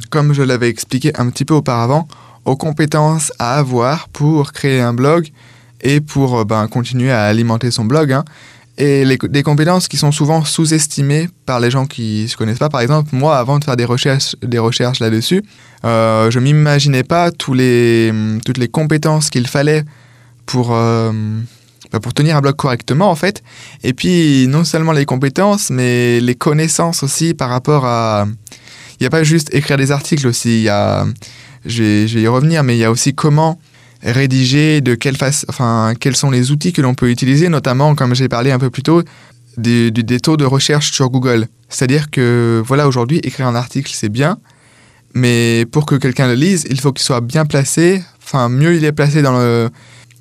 comme 0.09 0.33
je 0.33 0.43
l'avais 0.43 0.69
expliqué 0.69 1.11
un 1.15 1.29
petit 1.29 1.45
peu 1.45 1.53
auparavant, 1.53 2.07
aux 2.45 2.55
compétences 2.55 3.31
à 3.39 3.55
avoir 3.57 4.09
pour 4.09 4.51
créer 4.51 4.81
un 4.81 4.93
blog 4.93 5.29
et 5.83 6.01
pour 6.01 6.39
euh, 6.39 6.45
ben, 6.45 6.67
continuer 6.67 7.11
à 7.11 7.25
alimenter 7.25 7.69
son 7.69 7.85
blog. 7.85 8.11
Hein. 8.11 8.25
Et 8.79 9.05
les, 9.05 9.17
des 9.17 9.43
compétences 9.43 9.87
qui 9.87 9.97
sont 9.97 10.11
souvent 10.11 10.43
sous-estimées 10.43 11.29
par 11.45 11.59
les 11.59 11.69
gens 11.69 11.85
qui 11.85 12.23
ne 12.23 12.27
se 12.27 12.35
connaissent 12.35 12.57
pas. 12.57 12.69
Par 12.69 12.81
exemple, 12.81 13.09
moi, 13.13 13.37
avant 13.37 13.59
de 13.59 13.63
faire 13.63 13.75
des 13.75 13.85
recherches, 13.85 14.35
des 14.41 14.57
recherches 14.57 14.99
là-dessus, 14.99 15.43
euh, 15.85 16.31
je 16.31 16.39
m'imaginais 16.39 17.03
pas 17.03 17.29
les, 17.53 18.11
toutes 18.43 18.57
les 18.57 18.67
compétences 18.67 19.29
qu'il 19.29 19.45
fallait 19.45 19.83
pour, 20.47 20.73
euh, 20.73 21.11
ben, 21.91 21.99
pour 21.99 22.15
tenir 22.15 22.35
un 22.35 22.41
blog 22.41 22.55
correctement, 22.55 23.11
en 23.11 23.15
fait. 23.15 23.43
Et 23.83 23.93
puis, 23.93 24.47
non 24.47 24.63
seulement 24.63 24.91
les 24.91 25.05
compétences, 25.05 25.69
mais 25.69 26.19
les 26.19 26.33
connaissances 26.33 27.03
aussi 27.03 27.35
par 27.35 27.49
rapport 27.49 27.85
à 27.85 28.25
il 28.99 29.03
n'y 29.03 29.07
a 29.07 29.09
pas 29.09 29.23
juste 29.23 29.53
écrire 29.53 29.77
des 29.77 29.91
articles 29.91 30.25
aussi. 30.27 30.59
Il 30.59 30.63
y 30.63 30.69
a, 30.69 31.05
je 31.65 31.83
vais, 31.83 32.21
y 32.21 32.27
revenir, 32.27 32.63
mais 32.63 32.75
il 32.75 32.79
y 32.79 32.85
a 32.85 32.91
aussi 32.91 33.13
comment 33.13 33.59
rédiger, 34.03 34.81
de 34.81 34.95
quelle 34.95 35.15
face, 35.15 35.45
enfin, 35.49 35.93
quels 35.99 36.15
sont 36.15 36.29
les 36.29 36.51
outils 36.51 36.73
que 36.73 36.81
l'on 36.81 36.93
peut 36.93 37.09
utiliser, 37.09 37.49
notamment, 37.49 37.95
comme 37.95 38.13
j'ai 38.13 38.29
parlé 38.29 38.51
un 38.51 38.59
peu 38.59 38.69
plus 38.69 38.83
tôt, 38.83 39.01
des, 39.57 39.91
taux 40.19 40.37
de 40.37 40.45
recherche 40.45 40.91
sur 40.91 41.09
Google. 41.09 41.47
C'est-à-dire 41.69 42.11
que, 42.11 42.61
voilà, 42.65 42.87
aujourd'hui, 42.87 43.19
écrire 43.23 43.47
un 43.47 43.55
article, 43.55 43.91
c'est 43.93 44.09
bien, 44.09 44.37
mais 45.13 45.65
pour 45.71 45.85
que 45.85 45.95
quelqu'un 45.95 46.27
le 46.27 46.35
lise, 46.35 46.65
il 46.69 46.79
faut 46.79 46.91
qu'il 46.91 47.03
soit 47.03 47.21
bien 47.21 47.45
placé, 47.45 48.03
enfin, 48.23 48.49
mieux 48.49 48.75
il 48.75 48.83
est 48.83 48.91
placé 48.91 49.21
dans 49.21 49.37
le, 49.37 49.69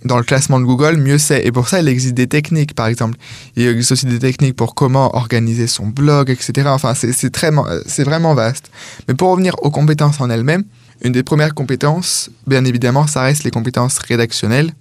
dans 0.04 0.16
le 0.16 0.24
classement 0.24 0.60
de 0.60 0.64
Google, 0.64 0.96
mieux 0.96 1.18
c'est. 1.18 1.44
Et 1.46 1.52
pour 1.52 1.68
ça, 1.68 1.80
il 1.80 1.88
existe 1.88 2.14
des 2.14 2.26
techniques, 2.26 2.74
par 2.74 2.86
exemple. 2.86 3.16
Il 3.56 3.66
existe 3.66 3.92
aussi 3.92 4.06
des 4.06 4.18
techniques 4.18 4.56
pour 4.56 4.74
comment 4.74 5.14
organiser 5.16 5.66
son 5.66 5.86
blog, 5.86 6.30
etc. 6.30 6.68
Enfin, 6.70 6.94
c'est 6.94 8.04
vraiment 8.04 8.34
vaste. 8.34 8.70
Mais 9.08 9.14
pour 9.14 9.30
revenir 9.30 9.54
aux 9.62 9.70
compétences 9.70 10.20
en 10.20 10.30
elles-mêmes, 10.30 10.64
une 11.02 11.12
des 11.12 11.22
premières 11.22 11.54
compétences, 11.54 12.30
bien 12.46 12.64
évidemment, 12.64 13.06
ça 13.06 13.22
reste 13.22 13.44
les 13.44 13.50
compétences 13.50 13.98
rédactionnelles. 13.98 14.72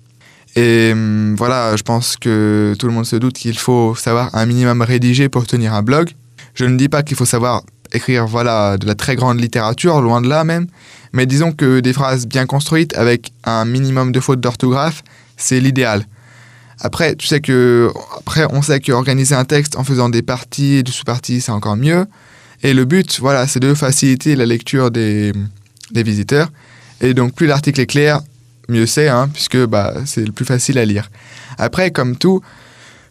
Et 0.56 0.92
hum, 0.92 1.36
voilà, 1.38 1.76
je 1.76 1.84
pense 1.84 2.18
que 2.18 2.76
tout 2.78 2.88
le 2.88 2.94
monde 2.94 3.06
se 3.06 3.16
doute 3.16 3.36
qu'il 3.36 3.58
faut 3.58 3.96
savoir 3.96 4.34
un 4.36 4.46
minimum 4.46 4.82
rédiger 4.82 5.30
pour 5.30 5.48
tenir 5.48 5.74
un 5.74 5.82
blog. 5.82 6.12
Je 6.54 6.66
ne 6.66 6.78
dis 6.78 6.90
pas 6.90 7.04
qu'il 7.04 7.18
faut 7.18 7.26
savoir 7.26 7.64
écrire 7.94 8.26
voilà 8.28 8.78
de 8.78 8.86
la 8.86 8.96
très 8.96 9.16
grande 9.16 9.40
littérature, 9.40 10.02
loin 10.02 10.22
de 10.22 10.28
là 10.28 10.44
même, 10.44 10.68
mais 11.14 11.26
disons 11.26 11.52
que 11.52 11.80
des 11.80 11.94
phrases 11.94 12.28
bien 12.28 12.46
construites 12.46 12.96
avec 12.96 13.34
un 13.44 13.66
minimum 13.66 14.12
de 14.12 14.20
fautes 14.20 14.40
d'orthographe, 14.40 15.04
c'est 15.38 15.60
l'idéal. 15.60 16.06
Après, 16.80 17.16
tu 17.16 17.28
sais 17.28 17.42
que 17.42 17.92
après 18.18 18.46
on 18.50 18.62
sait 18.62 18.80
qu'organiser 18.80 19.36
un 19.36 19.46
texte 19.46 19.76
en 19.76 19.84
faisant 19.84 20.10
des 20.10 20.22
parties 20.22 20.76
et 20.76 20.84
des 20.84 20.92
sous-parties, 20.92 21.42
c'est 21.42 21.52
encore 21.52 21.78
mieux. 21.78 22.06
Et 22.64 22.74
le 22.74 22.86
but, 22.86 23.20
voilà, 23.20 23.48
c'est 23.48 23.60
de 23.60 23.74
faciliter 23.74 24.36
la 24.36 24.46
lecture 24.46 24.92
des, 24.92 25.32
des 25.92 26.04
visiteurs. 26.04 26.50
Et 27.02 27.14
donc 27.14 27.34
plus 27.34 27.48
l'article 27.48 27.82
est 27.82 27.88
clair, 27.88 28.22
mieux 28.70 28.86
c'est, 28.86 29.08
hein, 29.08 29.30
puisque 29.34 29.58
bah, 29.66 29.94
c'est 30.06 30.26
le 30.26 30.32
plus 30.32 30.46
facile 30.46 30.78
à 30.78 30.86
lire. 30.86 31.10
Après, 31.58 31.92
comme 31.92 32.16
tout, 32.16 32.42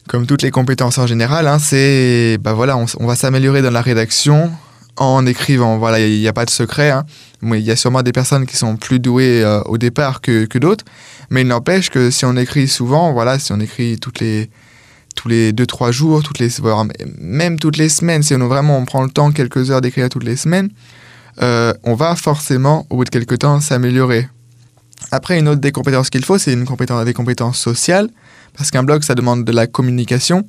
comme 0.08 0.26
toutes 0.26 0.42
les 0.42 0.50
compétences 0.50 0.98
en 0.98 1.06
général, 1.06 1.46
hein, 1.46 1.58
c'est 1.58 2.38
bah 2.40 2.52
voilà, 2.52 2.76
on, 2.76 3.06
va 3.06 3.16
s'améliorer 3.16 3.62
dans 3.62 3.70
la 3.70 3.82
rédaction 3.82 4.50
en 4.96 5.26
écrivant. 5.26 5.78
Voilà, 5.78 6.00
il 6.00 6.18
n'y 6.18 6.28
a, 6.28 6.32
pas 6.32 6.44
de 6.44 6.50
secret. 6.50 6.90
Hein. 6.90 7.04
Il 7.42 7.60
y 7.60 7.70
a 7.70 7.76
sûrement 7.76 8.02
des 8.02 8.12
personnes 8.12 8.46
qui 8.46 8.56
sont 8.56 8.76
plus 8.76 8.98
douées 8.98 9.42
euh, 9.42 9.60
au 9.62 9.78
départ 9.78 10.20
que, 10.20 10.46
que 10.46 10.58
d'autres, 10.58 10.84
mais 11.30 11.42
il 11.42 11.48
n'empêche 11.48 11.90
que 11.90 12.10
si 12.10 12.24
on 12.24 12.36
écrit 12.36 12.68
souvent, 12.68 13.12
voilà, 13.12 13.38
si 13.38 13.52
on 13.52 13.60
écrit 13.60 13.98
les 14.20 14.50
tous 15.16 15.28
les 15.28 15.52
2-3 15.52 15.90
jours, 15.90 16.22
toutes 16.22 16.38
les, 16.38 16.48
même 17.18 17.58
toutes 17.58 17.76
les 17.76 17.88
semaines, 17.88 18.22
si 18.22 18.34
on 18.34 18.46
vraiment 18.46 18.78
on 18.78 18.84
prend 18.84 19.02
le 19.02 19.10
temps, 19.10 19.32
quelques 19.32 19.70
heures 19.70 19.80
d'écrire 19.80 20.08
toutes 20.08 20.24
les 20.24 20.36
semaines, 20.36 20.70
euh, 21.42 21.72
on 21.84 21.94
va 21.94 22.16
forcément, 22.16 22.86
au 22.90 22.96
bout 22.96 23.04
de 23.04 23.10
quelques 23.10 23.38
temps, 23.38 23.60
s'améliorer. 23.60 24.28
Après, 25.10 25.38
une 25.38 25.48
autre 25.48 25.60
des 25.60 25.72
compétences 25.72 26.10
qu'il 26.10 26.24
faut, 26.24 26.38
c'est 26.38 26.52
une 26.52 26.64
compétence, 26.64 27.04
des 27.04 27.14
compétences 27.14 27.58
sociales, 27.58 28.08
parce 28.56 28.70
qu'un 28.70 28.82
blog, 28.82 29.02
ça 29.02 29.14
demande 29.14 29.44
de 29.44 29.52
la 29.52 29.66
communication. 29.66 30.46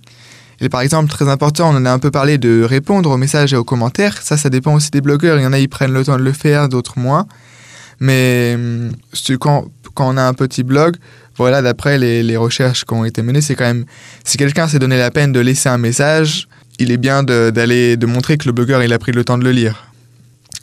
Et 0.59 0.69
par 0.69 0.81
exemple, 0.81 1.09
très 1.09 1.27
important, 1.27 1.71
on 1.71 1.77
en 1.77 1.85
a 1.85 1.91
un 1.91 1.99
peu 1.99 2.11
parlé 2.11 2.37
de 2.37 2.63
répondre 2.63 3.09
aux 3.09 3.17
messages 3.17 3.53
et 3.53 3.57
aux 3.57 3.63
commentaires. 3.63 4.21
Ça, 4.21 4.37
ça 4.37 4.49
dépend 4.49 4.75
aussi 4.75 4.91
des 4.91 5.01
blogueurs. 5.01 5.39
Il 5.39 5.43
y 5.43 5.45
en 5.45 5.53
a, 5.53 5.59
ils 5.59 5.69
prennent 5.69 5.93
le 5.93 6.03
temps 6.03 6.17
de 6.17 6.23
le 6.23 6.33
faire, 6.33 6.69
d'autres 6.69 6.99
moins. 6.99 7.25
Mais 7.99 8.53
hum, 8.55 8.91
quand, 9.39 9.65
on 9.97 10.17
a 10.17 10.23
un 10.23 10.33
petit 10.33 10.63
blog, 10.63 10.97
voilà, 11.35 11.63
d'après 11.63 11.97
les, 11.97 12.21
les, 12.21 12.37
recherches 12.37 12.85
qui 12.85 12.93
ont 12.93 13.05
été 13.05 13.23
menées, 13.23 13.41
c'est 13.41 13.55
quand 13.55 13.65
même, 13.65 13.85
si 14.23 14.37
quelqu'un 14.37 14.67
s'est 14.67 14.79
donné 14.79 14.97
la 14.97 15.09
peine 15.09 15.31
de 15.31 15.39
laisser 15.39 15.69
un 15.69 15.77
message, 15.79 16.47
il 16.77 16.91
est 16.91 16.97
bien 16.97 17.23
d'aller, 17.23 17.97
de, 17.97 18.05
de 18.05 18.11
montrer 18.11 18.37
que 18.37 18.45
le 18.45 18.51
blogueur, 18.51 18.83
il 18.83 18.93
a 18.93 18.99
pris 18.99 19.11
le 19.11 19.23
temps 19.23 19.37
de 19.37 19.43
le 19.43 19.51
lire. 19.51 19.90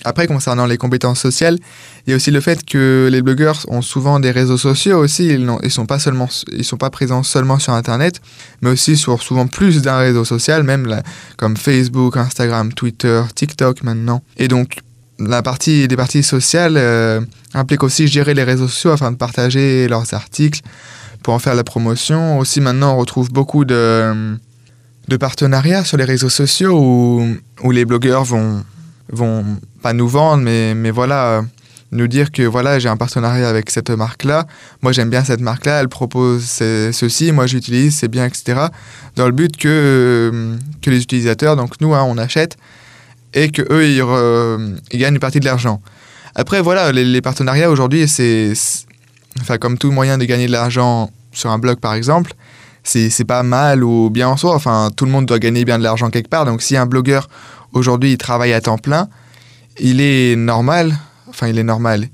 Après, 0.04 0.28
concernant 0.28 0.66
les 0.66 0.76
compétences 0.76 1.18
sociales, 1.18 1.58
il 2.06 2.10
y 2.10 2.12
a 2.12 2.16
aussi 2.16 2.30
le 2.30 2.40
fait 2.40 2.64
que 2.64 3.08
les 3.10 3.20
blogueurs 3.20 3.64
ont 3.68 3.82
souvent 3.82 4.20
des 4.20 4.30
réseaux 4.30 4.56
sociaux 4.56 4.98
aussi. 4.98 5.26
Ils 5.26 5.44
ne 5.44 5.68
sont, 5.68 5.86
pas 5.86 5.98
sont 5.98 6.76
pas 6.76 6.90
présents 6.90 7.24
seulement 7.24 7.58
sur 7.58 7.72
Internet, 7.72 8.20
mais 8.62 8.70
aussi 8.70 8.96
sur 8.96 9.20
souvent 9.22 9.48
plus 9.48 9.82
d'un 9.82 9.98
réseau 9.98 10.24
social, 10.24 10.62
même 10.62 11.02
comme 11.36 11.56
Facebook, 11.56 12.16
Instagram, 12.16 12.72
Twitter, 12.72 13.22
TikTok 13.34 13.82
maintenant. 13.82 14.22
Et 14.36 14.46
donc, 14.46 14.78
la 15.18 15.42
partie 15.42 15.88
des 15.88 15.96
parties 15.96 16.22
sociales 16.22 16.76
euh, 16.76 17.20
implique 17.52 17.82
aussi 17.82 18.06
gérer 18.06 18.34
les 18.34 18.44
réseaux 18.44 18.68
sociaux 18.68 18.92
afin 18.92 19.10
de 19.10 19.16
partager 19.16 19.88
leurs 19.88 20.14
articles 20.14 20.60
pour 21.24 21.34
en 21.34 21.40
faire 21.40 21.56
la 21.56 21.64
promotion. 21.64 22.38
Aussi, 22.38 22.60
maintenant, 22.60 22.94
on 22.94 22.98
retrouve 22.98 23.32
beaucoup 23.32 23.64
de, 23.64 24.36
de 25.08 25.16
partenariats 25.16 25.84
sur 25.84 25.96
les 25.96 26.04
réseaux 26.04 26.28
sociaux 26.28 26.78
où, 26.78 27.26
où 27.64 27.70
les 27.72 27.84
blogueurs 27.84 28.22
vont 28.22 28.62
vont 29.10 29.44
pas 29.82 29.92
nous 29.92 30.08
vendre, 30.08 30.42
mais, 30.42 30.74
mais 30.74 30.90
voilà, 30.90 31.42
nous 31.92 32.06
dire 32.06 32.30
que 32.30 32.42
voilà, 32.42 32.78
j'ai 32.78 32.88
un 32.88 32.96
partenariat 32.96 33.48
avec 33.48 33.70
cette 33.70 33.90
marque-là, 33.90 34.46
moi 34.82 34.92
j'aime 34.92 35.10
bien 35.10 35.24
cette 35.24 35.40
marque-là, 35.40 35.80
elle 35.80 35.88
propose 35.88 36.44
ceci, 36.44 37.32
moi 37.32 37.46
j'utilise, 37.46 37.96
c'est 37.96 38.08
bien, 38.08 38.26
etc. 38.26 38.66
Dans 39.16 39.26
le 39.26 39.32
but 39.32 39.56
que, 39.56 39.68
euh, 39.68 40.56
que 40.82 40.90
les 40.90 41.02
utilisateurs, 41.02 41.56
donc 41.56 41.80
nous, 41.80 41.94
hein, 41.94 42.04
on 42.06 42.18
achète, 42.18 42.56
et 43.34 43.50
que 43.50 43.62
eux 43.70 43.86
ils, 43.86 44.98
gagnent 44.98 45.14
une 45.14 45.20
partie 45.20 45.40
de 45.40 45.44
l'argent. 45.44 45.80
Après, 46.34 46.60
voilà, 46.60 46.92
les, 46.92 47.04
les 47.04 47.20
partenariats 47.20 47.70
aujourd'hui, 47.70 48.08
c'est. 48.08 48.52
Enfin, 49.40 49.58
comme 49.58 49.78
tout 49.78 49.90
moyen 49.90 50.18
de 50.18 50.24
gagner 50.24 50.46
de 50.46 50.52
l'argent 50.52 51.10
sur 51.32 51.50
un 51.50 51.58
blog 51.58 51.78
par 51.78 51.94
exemple, 51.94 52.32
c'est 52.82 53.24
pas 53.24 53.42
mal 53.42 53.84
ou 53.84 54.10
bien 54.10 54.28
en 54.28 54.36
soi. 54.36 54.54
Enfin, 54.54 54.90
tout 54.96 55.04
le 55.04 55.10
monde 55.10 55.26
doit 55.26 55.38
gagner 55.38 55.64
bien 55.64 55.78
de 55.78 55.84
l'argent 55.84 56.10
quelque 56.10 56.28
part. 56.28 56.44
Donc, 56.44 56.62
si 56.62 56.76
un 56.76 56.86
blogueur 56.86 57.28
aujourd'hui 57.72 58.12
il 58.12 58.18
travaille 58.18 58.52
à 58.52 58.60
temps 58.60 58.78
plein, 58.78 59.08
il 59.80 60.00
est 60.00 60.36
normal, 60.36 60.96
enfin 61.28 61.48
il 61.48 61.58
est 61.58 61.64
normal, 61.64 62.08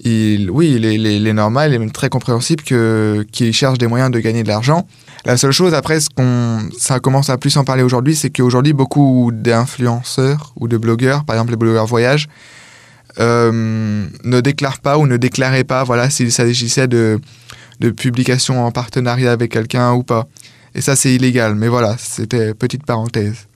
il, 0.00 0.50
oui, 0.50 0.74
il 0.76 0.84
est, 0.84 0.94
il 0.94 1.26
est, 1.26 1.32
normal 1.32 1.74
et 1.74 1.90
très 1.90 2.08
compréhensible 2.08 2.62
qu'il 2.62 3.52
cherche 3.52 3.78
des 3.78 3.86
moyens 3.86 4.10
de 4.10 4.18
gagner 4.20 4.42
de 4.42 4.48
l'argent. 4.48 4.86
La 5.24 5.36
seule 5.36 5.52
chose, 5.52 5.74
après, 5.74 5.98
ce 6.00 6.08
qu'on, 6.10 6.68
ça 6.78 7.00
commence 7.00 7.30
à 7.30 7.38
plus 7.38 7.56
en 7.56 7.64
parler 7.64 7.82
aujourd'hui, 7.82 8.14
c'est 8.14 8.30
qu'aujourd'hui, 8.30 8.72
beaucoup 8.72 9.30
d'influenceurs 9.32 10.52
ou 10.56 10.68
de 10.68 10.76
blogueurs, 10.76 11.24
par 11.24 11.34
exemple 11.34 11.50
les 11.50 11.56
blogueurs 11.56 11.86
voyage, 11.86 12.28
euh, 13.18 14.06
ne 14.24 14.40
déclarent 14.40 14.80
pas 14.80 14.98
ou 14.98 15.06
ne 15.06 15.16
déclaraient 15.16 15.64
pas, 15.64 15.82
voilà, 15.84 16.10
s'il 16.10 16.30
s'agissait 16.30 16.86
de, 16.86 17.18
de 17.80 17.90
publications 17.90 18.64
en 18.64 18.70
partenariat 18.70 19.32
avec 19.32 19.52
quelqu'un 19.52 19.92
ou 19.94 20.02
pas. 20.02 20.26
Et 20.74 20.82
ça, 20.82 20.94
c'est 20.94 21.14
illégal. 21.14 21.54
Mais 21.54 21.68
voilà, 21.68 21.96
c'était 21.98 22.52
petite 22.54 22.84
parenthèse. 22.84 23.46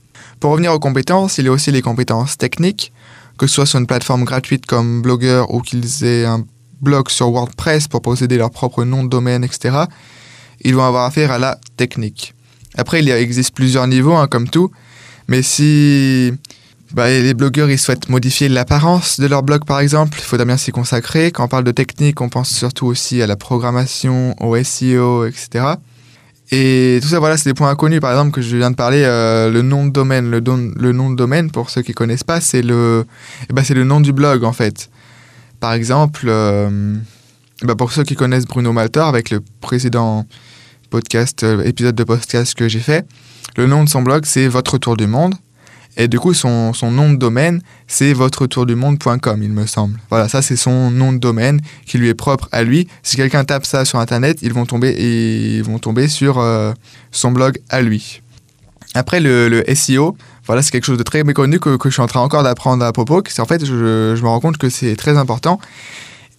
Pour 0.41 0.53
revenir 0.53 0.73
aux 0.73 0.79
compétences, 0.79 1.37
il 1.37 1.45
y 1.45 1.49
a 1.49 1.51
aussi 1.51 1.71
les 1.71 1.83
compétences 1.83 2.35
techniques, 2.35 2.91
que 3.37 3.45
ce 3.45 3.53
soit 3.53 3.67
sur 3.67 3.77
une 3.77 3.85
plateforme 3.85 4.23
gratuite 4.23 4.65
comme 4.65 5.03
Blogger 5.03 5.43
ou 5.49 5.61
qu'ils 5.61 6.03
aient 6.03 6.25
un 6.25 6.43
blog 6.81 7.09
sur 7.09 7.29
WordPress 7.29 7.87
pour 7.87 8.01
posséder 8.01 8.37
leur 8.37 8.49
propre 8.49 8.83
nom 8.83 9.03
de 9.03 9.07
domaine, 9.07 9.43
etc. 9.43 9.83
Ils 10.61 10.73
vont 10.73 10.83
avoir 10.83 11.05
affaire 11.05 11.29
à 11.29 11.37
la 11.37 11.59
technique. 11.77 12.33
Après, 12.75 13.01
il 13.01 13.09
existe 13.11 13.53
plusieurs 13.53 13.85
niveaux, 13.85 14.15
hein, 14.15 14.25
comme 14.25 14.49
tout. 14.49 14.71
Mais 15.27 15.43
si 15.43 16.33
bah, 16.91 17.07
les 17.07 17.35
blogueurs 17.35 17.69
ils 17.69 17.77
souhaitent 17.77 18.09
modifier 18.09 18.49
l'apparence 18.49 19.19
de 19.19 19.27
leur 19.27 19.43
blog, 19.43 19.63
par 19.65 19.79
exemple, 19.79 20.17
il 20.19 20.23
faudra 20.23 20.45
bien 20.45 20.57
s'y 20.57 20.71
consacrer. 20.71 21.31
Quand 21.31 21.43
on 21.43 21.49
parle 21.49 21.65
de 21.65 21.71
technique, 21.71 22.19
on 22.19 22.29
pense 22.29 22.49
surtout 22.49 22.87
aussi 22.87 23.21
à 23.21 23.27
la 23.27 23.35
programmation, 23.35 24.35
au 24.39 24.57
SEO, 24.63 25.27
etc. 25.27 25.75
Et 26.51 26.99
tout 27.01 27.07
ça, 27.07 27.19
voilà, 27.19 27.37
c'est 27.37 27.49
des 27.49 27.53
points 27.53 27.69
inconnus. 27.69 28.01
Par 28.01 28.11
exemple, 28.11 28.31
que 28.31 28.41
je 28.41 28.57
viens 28.57 28.71
de 28.71 28.75
parler, 28.75 29.03
euh, 29.05 29.49
le 29.49 29.61
nom 29.61 29.85
de 29.85 29.91
domaine. 29.91 30.29
Le, 30.29 30.39
le, 30.39 30.91
nom 30.91 31.09
de 31.09 31.15
domaine, 31.15 31.49
pour 31.49 31.69
ceux 31.69 31.81
qui 31.81 31.93
connaissent 31.93 32.25
pas, 32.25 32.41
c'est 32.41 32.61
le, 32.61 33.05
eh 33.49 33.53
ben, 33.53 33.63
c'est 33.63 33.73
le 33.73 33.85
nom 33.85 34.01
du 34.01 34.11
blog, 34.11 34.43
en 34.43 34.51
fait. 34.51 34.89
Par 35.61 35.71
exemple, 35.71 36.25
euh, 36.27 36.97
ben, 37.63 37.75
pour 37.75 37.93
ceux 37.93 38.03
qui 38.03 38.15
connaissent 38.15 38.45
Bruno 38.45 38.73
Maltor, 38.73 39.07
avec 39.07 39.29
le 39.29 39.41
précédent 39.61 40.25
podcast, 40.89 41.43
euh, 41.43 41.63
épisode 41.63 41.95
de 41.95 42.03
podcast 42.03 42.53
que 42.53 42.67
j'ai 42.67 42.79
fait, 42.79 43.07
le 43.55 43.65
nom 43.65 43.85
de 43.85 43.89
son 43.89 44.01
blog, 44.01 44.25
c'est 44.25 44.49
Votre 44.49 44.77
Tour 44.77 44.97
du 44.97 45.07
Monde. 45.07 45.35
Et 45.97 46.07
du 46.07 46.19
coup, 46.19 46.33
son, 46.33 46.73
nom 46.83 47.11
de 47.11 47.17
domaine, 47.17 47.61
c'est 47.87 48.13
votre-tour-du-monde.com, 48.13 49.43
il 49.43 49.51
me 49.51 49.65
semble. 49.65 49.99
Voilà, 50.09 50.29
ça, 50.29 50.41
c'est 50.41 50.55
son 50.55 50.89
nom 50.89 51.11
de 51.11 51.17
domaine 51.17 51.59
qui 51.85 51.97
lui 51.97 52.07
est 52.07 52.13
propre 52.13 52.47
à 52.51 52.63
lui. 52.63 52.87
Si 53.03 53.17
quelqu'un 53.17 53.43
tape 53.43 53.65
ça 53.65 53.83
sur 53.83 53.99
Internet, 53.99 54.39
ils 54.41 54.53
vont 54.53 54.65
tomber, 54.65 54.89
et 54.89 55.57
ils 55.57 55.63
vont 55.63 55.79
tomber 55.79 56.07
sur 56.07 56.39
euh, 56.39 56.71
son 57.11 57.31
blog 57.31 57.59
à 57.69 57.81
lui. 57.81 58.21
Après, 58.93 59.19
le, 59.19 59.63
SEO, 59.73 60.17
voilà, 60.45 60.61
c'est 60.61 60.71
quelque 60.71 60.85
chose 60.85 60.97
de 60.97 61.03
très 61.03 61.23
méconnu 61.23 61.59
que, 61.59 61.77
je 61.83 61.89
suis 61.89 62.01
en 62.01 62.07
train 62.07 62.21
encore 62.21 62.43
d'apprendre 62.43 62.83
à 62.85 62.91
propos. 62.91 63.21
En 63.39 63.45
fait, 63.45 63.65
je, 63.65 64.15
je 64.15 64.21
me 64.21 64.27
rends 64.27 64.39
compte 64.39 64.57
que 64.57 64.69
c'est 64.69 64.95
très 64.95 65.17
important. 65.17 65.59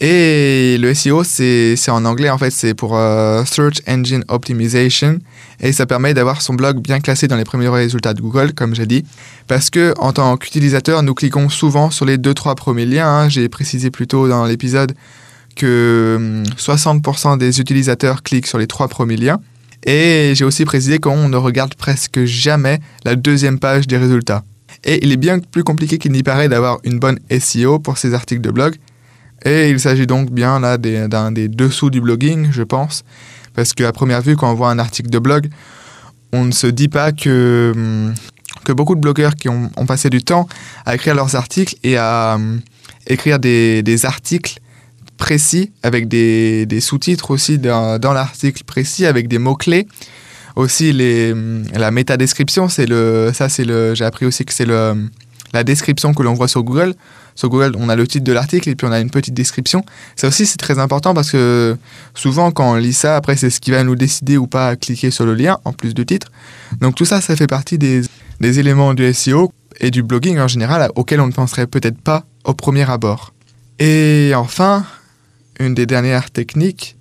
Et 0.04 0.78
le 0.80 0.92
SEO, 0.94 1.22
c'est 1.22 1.76
en 1.88 2.04
anglais, 2.04 2.28
en 2.28 2.36
fait, 2.36 2.50
c'est 2.50 2.74
pour 2.74 2.96
euh, 2.96 3.44
Search 3.44 3.82
Engine 3.86 4.24
Optimization. 4.26 5.20
Et 5.60 5.70
ça 5.70 5.86
permet 5.86 6.12
d'avoir 6.12 6.42
son 6.42 6.54
blog 6.54 6.80
bien 6.80 6.98
classé 6.98 7.28
dans 7.28 7.36
les 7.36 7.44
premiers 7.44 7.68
résultats 7.68 8.12
de 8.12 8.20
Google, 8.20 8.52
comme 8.52 8.74
j'ai 8.74 8.86
dit. 8.86 9.04
Parce 9.46 9.70
que, 9.70 9.94
en 9.98 10.12
tant 10.12 10.36
qu'utilisateur, 10.36 11.04
nous 11.04 11.14
cliquons 11.14 11.48
souvent 11.48 11.92
sur 11.92 12.04
les 12.04 12.18
2-3 12.18 12.56
premiers 12.56 12.84
liens. 12.84 13.06
Hein. 13.06 13.28
J'ai 13.28 13.48
précisé 13.48 13.92
plus 13.92 14.08
tôt 14.08 14.26
dans 14.26 14.44
l'épisode 14.44 14.92
que 15.54 16.42
60% 16.58 17.28
hum, 17.28 17.38
des 17.38 17.60
utilisateurs 17.60 18.24
cliquent 18.24 18.48
sur 18.48 18.58
les 18.58 18.66
3 18.66 18.88
premiers 18.88 19.16
liens. 19.16 19.38
Et 19.86 20.32
j'ai 20.34 20.44
aussi 20.44 20.64
précisé 20.64 20.98
qu'on 20.98 21.28
ne 21.28 21.36
regarde 21.36 21.76
presque 21.76 22.24
jamais 22.24 22.80
la 23.04 23.14
deuxième 23.14 23.60
page 23.60 23.86
des 23.86 23.98
résultats. 23.98 24.42
Et 24.82 25.04
il 25.04 25.12
est 25.12 25.16
bien 25.16 25.38
plus 25.38 25.62
compliqué 25.62 25.98
qu'il 25.98 26.10
n'y 26.10 26.24
paraît 26.24 26.48
d'avoir 26.48 26.78
une 26.82 26.98
bonne 26.98 27.20
SEO 27.38 27.78
pour 27.78 27.98
ces 27.98 28.14
articles 28.14 28.40
de 28.40 28.50
blog 28.50 28.74
et 29.44 29.70
il 29.70 29.80
s'agit 29.80 30.06
donc 30.06 30.30
bien 30.30 30.60
là 30.60 30.78
d'un 30.78 31.32
des, 31.32 31.48
dessous 31.48 31.90
du 31.90 32.00
blogging, 32.00 32.50
je 32.52 32.62
pense, 32.62 33.02
parce 33.54 33.72
qu'à 33.72 33.92
première 33.92 34.22
vue, 34.22 34.36
quand 34.36 34.50
on 34.50 34.54
voit 34.54 34.70
un 34.70 34.78
article 34.78 35.10
de 35.10 35.18
blog, 35.18 35.48
on 36.32 36.44
ne 36.44 36.52
se 36.52 36.66
dit 36.66 36.88
pas 36.88 37.12
que, 37.12 37.72
hum, 37.74 38.14
que 38.64 38.72
beaucoup 38.72 38.94
de 38.94 39.00
blogueurs 39.00 39.34
qui 39.34 39.48
ont, 39.48 39.70
passé 39.86 40.10
du 40.10 40.22
temps 40.22 40.48
à 40.86 40.94
écrire 40.94 41.14
leurs 41.14 41.34
articles 41.34 41.76
et 41.82 41.96
à 41.96 42.34
hum, 42.36 42.60
écrire 43.06 43.38
des, 43.38 44.06
articles 44.06 44.58
précis, 45.16 45.72
avec 45.82 46.08
des, 46.08 46.80
sous-titres 46.80 47.30
aussi 47.30 47.58
dans, 47.58 47.98
l'article 48.00 48.64
précis, 48.64 49.06
avec 49.06 49.28
des 49.28 49.38
mots-clés. 49.38 49.86
Aussi, 50.54 50.92
les, 50.92 51.32
hum, 51.32 51.64
la 51.74 51.90
métadescription, 51.90 52.68
c'est 52.68 52.86
ça 53.32 53.48
j'ai 53.48 54.04
appris 54.04 54.26
aussi 54.26 54.44
que 54.44 54.52
c'est 54.52 54.66
le, 54.66 55.08
la 55.52 55.64
description 55.64 56.14
que 56.14 56.22
l'on 56.22 56.34
voit 56.34 56.48
sur 56.48 56.62
Google. 56.62 56.94
Sur 57.34 57.48
Google, 57.48 57.74
on 57.78 57.88
a 57.88 57.96
le 57.96 58.06
titre 58.06 58.24
de 58.24 58.32
l'article 58.32 58.68
et 58.68 58.74
puis 58.74 58.86
on 58.86 58.92
a 58.92 59.00
une 59.00 59.10
petite 59.10 59.34
description. 59.34 59.84
Ça 60.16 60.28
aussi, 60.28 60.44
c'est 60.44 60.58
très 60.58 60.78
important 60.78 61.14
parce 61.14 61.30
que 61.30 61.76
souvent, 62.14 62.50
quand 62.50 62.72
on 62.72 62.76
lit 62.76 62.92
ça, 62.92 63.16
après, 63.16 63.36
c'est 63.36 63.50
ce 63.50 63.60
qui 63.60 63.70
va 63.70 63.82
nous 63.84 63.96
décider 63.96 64.36
ou 64.36 64.46
pas 64.46 64.68
à 64.68 64.76
cliquer 64.76 65.10
sur 65.10 65.24
le 65.24 65.34
lien, 65.34 65.58
en 65.64 65.72
plus 65.72 65.94
du 65.94 66.04
titre. 66.04 66.30
Donc 66.80 66.94
tout 66.94 67.04
ça, 67.04 67.20
ça 67.20 67.36
fait 67.36 67.46
partie 67.46 67.78
des, 67.78 68.04
éléments 68.40 68.92
du 68.92 69.12
SEO 69.14 69.52
et 69.80 69.90
du 69.90 70.02
blogging 70.02 70.38
en 70.38 70.48
général 70.48 70.90
auxquels 70.96 71.20
on 71.20 71.26
ne 71.26 71.32
penserait 71.32 71.66
peut-être 71.66 71.98
pas 71.98 72.24
au 72.44 72.54
premier 72.54 72.88
abord. 72.90 73.32
Et 73.78 74.32
enfin, 74.34 74.84
une 75.58 75.74
des 75.74 75.86
dernières 75.86 76.30
techniques, 76.30 76.96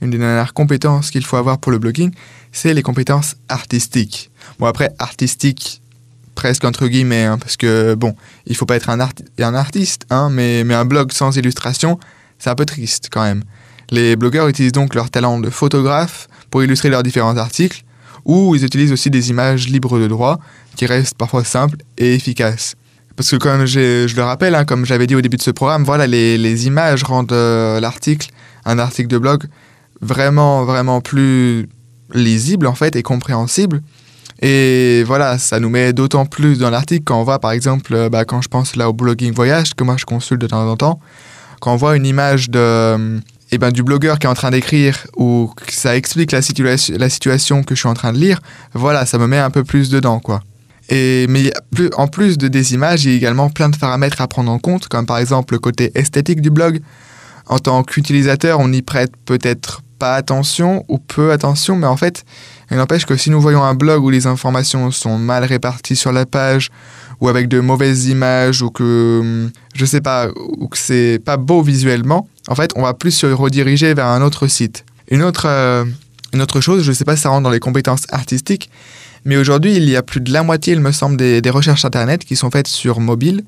une 0.00 0.10
des 0.10 0.18
dernières 0.18 0.54
compétences 0.54 1.10
qu'il 1.10 1.24
faut 1.24 1.36
avoir 1.36 1.58
pour 1.58 1.72
le 1.72 1.78
blogging, 1.78 2.12
c'est 2.52 2.74
les 2.74 2.82
compétences 2.82 3.36
artistiques. 3.48 4.30
Bon, 4.58 4.66
après, 4.66 4.90
artistique, 4.98 5.82
presque 6.38 6.64
entre 6.64 6.86
guillemets, 6.86 7.24
hein, 7.24 7.36
parce 7.36 7.56
que 7.56 7.96
bon, 7.96 8.14
il 8.46 8.54
faut 8.54 8.64
pas 8.64 8.76
être 8.76 8.90
un, 8.90 9.00
un 9.00 9.54
artiste, 9.54 10.06
hein, 10.08 10.28
mais, 10.30 10.62
mais 10.62 10.74
un 10.74 10.84
blog 10.84 11.10
sans 11.10 11.36
illustration, 11.36 11.98
c'est 12.38 12.48
un 12.48 12.54
peu 12.54 12.64
triste 12.64 13.08
quand 13.10 13.24
même. 13.24 13.42
Les 13.90 14.14
blogueurs 14.14 14.46
utilisent 14.46 14.70
donc 14.70 14.94
leur 14.94 15.10
talent 15.10 15.40
de 15.40 15.50
photographe 15.50 16.28
pour 16.48 16.62
illustrer 16.62 16.90
leurs 16.90 17.02
différents 17.02 17.36
articles, 17.36 17.82
ou 18.24 18.54
ils 18.54 18.64
utilisent 18.64 18.92
aussi 18.92 19.10
des 19.10 19.30
images 19.30 19.66
libres 19.66 19.98
de 19.98 20.06
droit, 20.06 20.38
qui 20.76 20.86
restent 20.86 21.16
parfois 21.16 21.42
simples 21.42 21.78
et 21.96 22.14
efficaces. 22.14 22.76
Parce 23.16 23.32
que 23.32 23.36
comme 23.36 23.66
je 23.66 24.14
le 24.14 24.22
rappelle, 24.22 24.54
hein, 24.54 24.64
comme 24.64 24.86
j'avais 24.86 25.08
dit 25.08 25.16
au 25.16 25.20
début 25.20 25.38
de 25.38 25.42
ce 25.42 25.50
programme, 25.50 25.82
voilà, 25.82 26.06
les, 26.06 26.38
les 26.38 26.68
images 26.68 27.02
rendent 27.02 27.32
euh, 27.32 27.80
l'article, 27.80 28.28
un 28.64 28.78
article 28.78 29.08
de 29.08 29.18
blog, 29.18 29.42
vraiment, 30.00 30.64
vraiment 30.64 31.00
plus 31.00 31.68
lisible 32.14 32.68
en 32.68 32.76
fait 32.76 32.94
et 32.94 33.02
compréhensible. 33.02 33.82
Et 34.40 35.02
voilà, 35.04 35.38
ça 35.38 35.58
nous 35.58 35.68
met 35.68 35.92
d'autant 35.92 36.24
plus 36.24 36.58
dans 36.58 36.70
l'article 36.70 37.02
quand 37.04 37.20
on 37.20 37.24
voit, 37.24 37.40
par 37.40 37.50
exemple, 37.50 37.92
euh, 37.94 38.08
bah, 38.08 38.24
quand 38.24 38.40
je 38.40 38.48
pense 38.48 38.76
là 38.76 38.88
au 38.88 38.92
blogging 38.92 39.32
voyage, 39.32 39.74
que 39.74 39.82
moi 39.82 39.96
je 39.98 40.04
consulte 40.04 40.40
de 40.40 40.46
temps 40.46 40.68
en 40.68 40.76
temps, 40.76 41.00
quand 41.60 41.72
on 41.72 41.76
voit 41.76 41.96
une 41.96 42.06
image 42.06 42.48
de, 42.48 42.58
euh, 42.58 43.18
eh 43.50 43.58
ben, 43.58 43.72
du 43.72 43.82
blogueur 43.82 44.18
qui 44.18 44.26
est 44.26 44.30
en 44.30 44.34
train 44.34 44.50
d'écrire 44.50 45.06
ou 45.16 45.50
que 45.56 45.72
ça 45.72 45.96
explique 45.96 46.30
la, 46.30 46.42
situation, 46.42 46.94
la 46.98 47.08
situation 47.08 47.64
que 47.64 47.74
je 47.74 47.80
suis 47.80 47.88
en 47.88 47.94
train 47.94 48.12
de 48.12 48.18
lire, 48.18 48.40
voilà, 48.74 49.06
ça 49.06 49.18
me 49.18 49.26
met 49.26 49.38
un 49.38 49.50
peu 49.50 49.64
plus 49.64 49.90
dedans, 49.90 50.20
quoi. 50.20 50.40
Et, 50.88 51.26
mais 51.28 51.52
en 51.96 52.06
plus 52.06 52.38
de 52.38 52.48
des 52.48 52.74
images, 52.74 53.04
il 53.04 53.10
y 53.10 53.14
a 53.14 53.16
également 53.16 53.50
plein 53.50 53.68
de 53.68 53.76
paramètres 53.76 54.20
à 54.20 54.28
prendre 54.28 54.50
en 54.50 54.58
compte, 54.58 54.88
comme 54.88 55.04
par 55.04 55.18
exemple 55.18 55.52
le 55.54 55.58
côté 55.58 55.90
esthétique 55.94 56.40
du 56.40 56.50
blog. 56.50 56.80
En 57.46 57.58
tant 57.58 57.82
qu'utilisateur, 57.82 58.58
on 58.60 58.72
y 58.72 58.82
prête 58.82 59.12
peut-être 59.24 59.82
pas 59.98 60.14
attention 60.14 60.84
ou 60.88 60.98
peu 60.98 61.32
attention, 61.32 61.76
mais 61.76 61.86
en 61.86 61.96
fait, 61.96 62.24
il 62.70 62.76
n'empêche 62.76 63.06
que 63.06 63.16
si 63.16 63.30
nous 63.30 63.40
voyons 63.40 63.62
un 63.62 63.74
blog 63.74 64.02
où 64.04 64.10
les 64.10 64.26
informations 64.26 64.90
sont 64.90 65.18
mal 65.18 65.44
réparties 65.44 65.96
sur 65.96 66.12
la 66.12 66.26
page, 66.26 66.70
ou 67.20 67.28
avec 67.28 67.48
de 67.48 67.60
mauvaises 67.60 68.06
images, 68.06 68.62
ou 68.62 68.70
que, 68.70 69.48
je 69.74 69.84
sais 69.84 70.00
pas, 70.00 70.28
ou 70.36 70.68
que 70.68 70.78
c'est 70.78 71.20
pas 71.24 71.36
beau 71.36 71.62
visuellement, 71.62 72.28
en 72.48 72.54
fait, 72.54 72.72
on 72.76 72.82
va 72.82 72.94
plus 72.94 73.10
se 73.10 73.26
rediriger 73.26 73.94
vers 73.94 74.06
un 74.06 74.22
autre 74.22 74.46
site. 74.46 74.84
Une 75.10 75.22
autre, 75.22 75.46
euh, 75.46 75.84
une 76.32 76.42
autre 76.42 76.60
chose, 76.60 76.82
je 76.82 76.92
sais 76.92 77.04
pas 77.04 77.16
si 77.16 77.22
ça 77.22 77.30
rentre 77.30 77.44
dans 77.44 77.50
les 77.50 77.60
compétences 77.60 78.04
artistiques, 78.10 78.70
mais 79.24 79.36
aujourd'hui, 79.36 79.76
il 79.76 79.88
y 79.88 79.96
a 79.96 80.02
plus 80.02 80.20
de 80.20 80.32
la 80.32 80.42
moitié, 80.42 80.74
il 80.74 80.80
me 80.80 80.92
semble, 80.92 81.16
des 81.16 81.50
recherches 81.50 81.84
Internet 81.84 82.24
qui 82.24 82.36
sont 82.36 82.50
faites 82.50 82.68
sur 82.68 83.00
mobile, 83.00 83.44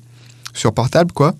sur 0.53 0.73
portable, 0.73 1.11
quoi. 1.11 1.35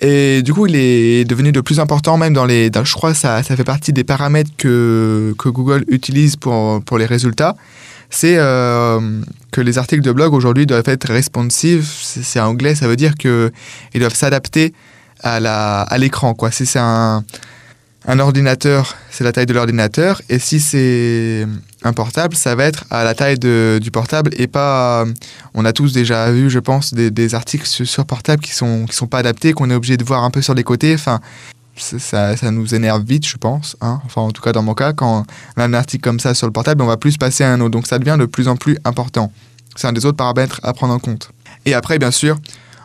Et 0.00 0.42
du 0.42 0.54
coup, 0.54 0.66
il 0.66 0.76
est 0.76 1.24
devenu 1.24 1.50
de 1.50 1.60
plus 1.60 1.80
important, 1.80 2.16
même 2.16 2.32
dans 2.32 2.44
les. 2.44 2.70
je 2.72 2.92
crois 2.94 3.12
que 3.12 3.18
ça, 3.18 3.42
ça 3.42 3.56
fait 3.56 3.64
partie 3.64 3.92
des 3.92 4.04
paramètres 4.04 4.50
que, 4.56 5.34
que 5.38 5.48
Google 5.48 5.84
utilise 5.88 6.36
pour, 6.36 6.82
pour 6.82 6.98
les 6.98 7.06
résultats. 7.06 7.56
C'est 8.10 8.36
euh, 8.38 9.00
que 9.50 9.60
les 9.60 9.76
articles 9.76 10.02
de 10.02 10.12
blog 10.12 10.32
aujourd'hui 10.32 10.66
doivent 10.66 10.88
être 10.88 11.08
responsive. 11.08 11.84
C'est 11.84 12.40
anglais, 12.40 12.74
ça 12.74 12.86
veut 12.88 12.96
dire 12.96 13.14
qu'ils 13.16 13.50
doivent 13.96 14.14
s'adapter 14.14 14.72
à 15.20 15.98
l'écran. 15.98 16.34
À 16.40 16.50
c'est 16.52 16.78
un, 16.78 17.24
un 18.06 18.18
ordinateur, 18.20 18.96
c'est 19.10 19.24
la 19.24 19.32
taille 19.32 19.46
de 19.46 19.52
l'ordinateur. 19.52 20.22
Et 20.28 20.38
si 20.38 20.60
c'est 20.60 21.46
un 21.82 21.92
portable, 21.92 22.36
ça 22.36 22.54
va 22.54 22.64
être 22.64 22.84
à 22.90 23.04
la 23.04 23.14
taille 23.14 23.38
du 23.38 23.90
portable 23.90 24.30
et 24.36 24.46
pas. 24.46 25.04
On 25.54 25.64
a 25.64 25.72
tous 25.72 25.92
déjà 25.92 26.30
vu, 26.30 26.48
je 26.48 26.58
pense, 26.58 26.94
des, 26.94 27.10
des 27.10 27.34
articles 27.34 27.66
sur, 27.66 28.06
portable 28.06 28.42
qui 28.42 28.52
sont, 28.52 28.86
qui 28.86 28.96
sont 28.96 29.06
pas 29.06 29.18
adaptés, 29.18 29.52
qu'on 29.52 29.70
est 29.70 29.74
obligé 29.74 29.96
de 29.96 30.04
voir 30.04 30.24
un 30.24 30.30
peu 30.30 30.42
sur 30.42 30.54
les 30.54 30.64
côtés. 30.64 30.94
Enfin, 30.94 31.20
ça, 31.76 32.36
ça 32.36 32.50
nous 32.50 32.74
énerve 32.74 33.04
vite, 33.04 33.26
je 33.26 33.36
pense. 33.36 33.76
Hein. 33.80 34.00
Enfin, 34.04 34.22
en 34.22 34.30
tout 34.30 34.42
cas, 34.42 34.52
dans 34.52 34.62
mon 34.62 34.74
cas, 34.74 34.92
quand 34.92 35.24
on 35.56 35.60
a 35.60 35.64
un 35.64 35.74
article 35.74 36.02
comme 36.02 36.20
ça 36.20 36.34
sur 36.34 36.46
le 36.46 36.52
portable, 36.52 36.82
on 36.82 36.86
va 36.86 36.96
plus 36.96 37.16
passer 37.16 37.44
à 37.44 37.52
un 37.52 37.60
autre. 37.60 37.70
Donc, 37.70 37.86
ça 37.86 37.98
devient 37.98 38.16
de 38.18 38.26
plus 38.26 38.48
en 38.48 38.56
plus 38.56 38.78
important. 38.84 39.32
C'est 39.76 39.86
un 39.86 39.92
des 39.92 40.06
autres 40.06 40.16
paramètres 40.16 40.60
à 40.62 40.72
prendre 40.72 40.94
en 40.94 40.98
compte. 40.98 41.30
Et 41.66 41.74
après, 41.74 41.98
bien 41.98 42.10
sûr, 42.10 42.38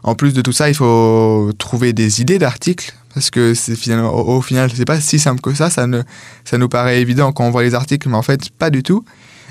en 0.04 0.16
plus 0.16 0.34
de 0.34 0.42
tout 0.42 0.52
ça, 0.52 0.70
il 0.70 0.76
faut 0.76 1.52
trouver 1.58 1.94
des 1.94 2.22
idées 2.22 2.40
d'articles 2.40 2.94
parce 3.14 3.30
que 3.30 3.54
c'est 3.54 3.76
finalement 3.76 4.14
au, 4.14 4.42
final 4.42 4.72
c'est 4.74 4.86
pas 4.86 5.00
si 5.00 5.20
simple 5.20 5.42
que 5.42 5.54
ça, 5.54 5.70
ça, 5.70 5.88
nous 5.88 6.70
paraît 6.70 7.02
évident 7.02 7.32
quand 7.32 7.46
on 7.46 7.52
voit 7.52 7.64
les 7.64 7.76
articles, 7.76 8.10
mais 8.10 8.16
en 8.16 8.22
fait 8.22 8.50
pas 8.50 8.70
du 8.70 8.84
tout. 8.84 9.04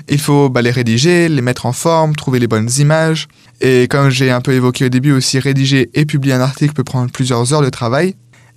Il 0.09 0.19
faut 0.19 0.49
bah, 0.49 0.61
les 0.61 0.71
rédiger, 0.71 1.29
les 1.29 1.41
mettre 1.41 1.65
en 1.65 1.71
forme, 1.71 2.15
trouver 2.15 2.39
les 2.39 2.47
bonnes 2.47 2.69
images. 2.77 3.27
Et 3.61 3.87
comme 3.87 4.09
j'ai 4.09 4.31
un 4.31 4.41
peu 4.41 4.51
évoqué 4.51 4.85
au 4.85 4.89
début 4.89 5.13
aussi, 5.13 5.39
rédiger 5.39 5.89
et 5.93 6.05
publier 6.05 6.33
un 6.33 6.41
article 6.41 6.73
peut 6.73 6.83
prendre 6.83 7.09
plusieurs 7.09 7.53
heures 7.53 7.61
de 7.61 7.69
travail. 7.69 8.15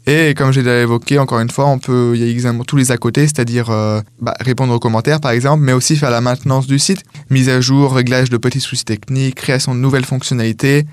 Et 0.08 0.34
comme 0.34 0.52
j'ai 0.52 0.62
déjà 0.62 0.82
évoqué, 0.82 1.18
encore 1.18 1.40
une 1.40 1.50
fois, 1.50 1.66
on 1.66 1.80
peut, 1.80 2.14
y 2.16 2.30
exactement 2.30 2.62
tous 2.62 2.76
les 2.76 2.92
à 2.92 2.96
côté, 2.96 3.22
c'est-à-dire 3.22 3.70
euh, 3.70 4.00
bah, 4.20 4.34
répondre 4.40 4.72
aux 4.72 4.78
commentaires 4.78 5.20
par 5.20 5.32
exemple, 5.32 5.64
mais 5.64 5.72
aussi 5.72 5.96
faire 5.96 6.10
la 6.10 6.20
maintenance 6.20 6.68
du 6.68 6.78
site, 6.78 7.02
mise 7.28 7.48
à 7.48 7.60
jour, 7.60 7.92
réglage 7.92 8.30
de 8.30 8.36
petits 8.36 8.60
soucis 8.60 8.84
techniques, 8.84 9.34
création 9.34 9.74
de 9.74 9.80
nouvelles 9.80 10.04
fonctionnalités. 10.04 10.84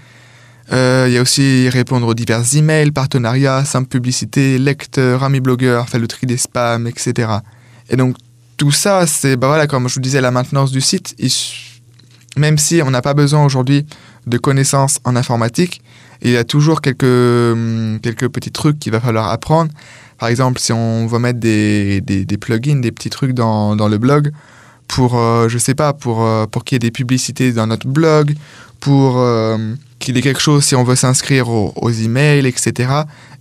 Euh, 0.71 1.06
il 1.08 1.13
y 1.13 1.17
a 1.17 1.21
aussi 1.21 1.67
répondre 1.69 2.08
aux 2.08 2.13
divers 2.13 2.56
emails, 2.56 2.91
partenariats, 2.91 3.65
simple 3.65 3.89
publicité, 3.89 4.58
lecteurs, 4.58 5.23
amis 5.23 5.41
blogueurs, 5.41 5.89
faire 5.89 5.99
le 5.99 6.08
tri 6.08 6.26
des 6.26 6.38
spams, 6.38 6.88
etc. 6.88 7.30
Et 7.89 7.97
donc 7.97 8.15
tout 8.58 8.71
ça, 8.71 9.06
c'est, 9.08 9.36
bah 9.36 9.47
voilà, 9.47 9.67
comme 9.67 9.89
je 9.89 9.95
vous 9.95 9.99
disais, 9.99 10.21
la 10.21 10.32
maintenance 10.32 10.71
du 10.71 10.82
site. 10.82 11.15
même 12.38 12.58
si 12.58 12.82
on 12.82 12.91
n'a 12.91 13.02
pas 13.02 13.13
besoin 13.13 13.43
aujourd'hui 13.43 13.86
de 14.26 14.38
connaissances 14.38 14.99
en 15.04 15.15
informatique, 15.15 15.82
il 16.21 16.32
y 16.32 16.38
a 16.38 16.45
toujours 16.45 16.80
quelques, 16.82 17.04
hum, 17.04 17.99
quelques 18.02 18.30
petits 18.30 18.52
trucs 18.52 18.80
qu'il 18.80 18.93
va 18.93 19.02
falloir 19.02 19.30
apprendre. 19.30 19.71
Par 20.17 20.30
exemple, 20.30 20.60
si 20.60 20.71
on 20.71 21.06
veut 21.08 21.19
mettre 21.19 21.39
des, 21.39 21.99
des, 21.99 22.23
des 22.23 22.38
plugins, 22.38 22.80
des 22.80 22.91
petits 22.91 23.10
trucs 23.10 23.34
dans, 23.34 23.76
dans 23.76 23.89
le 23.89 23.97
blog, 23.97 24.32
pour, 24.88 25.17
euh, 25.17 25.49
je 25.49 25.58
sais 25.58 25.76
pas, 25.76 25.93
pour, 25.93 26.23
euh, 26.23 26.45
pour 26.45 26.63
qu'il 26.63 26.76
y 26.76 26.78
ait 26.78 26.80
des 26.80 26.91
publicités 26.91 27.52
dans 27.52 27.67
notre 27.67 27.88
blog, 27.88 28.36
pour 28.84 29.17
euh, 29.17 29.58
qu'il 29.98 30.17
ait 30.17 30.22
quelque 30.22 30.41
chose 30.41 30.65
si 30.65 30.76
on 30.76 30.84
veut 30.84 30.98
s'inscrire 30.98 31.48
aux, 31.48 31.89
emails, 31.89 32.46
etc. 32.46 32.91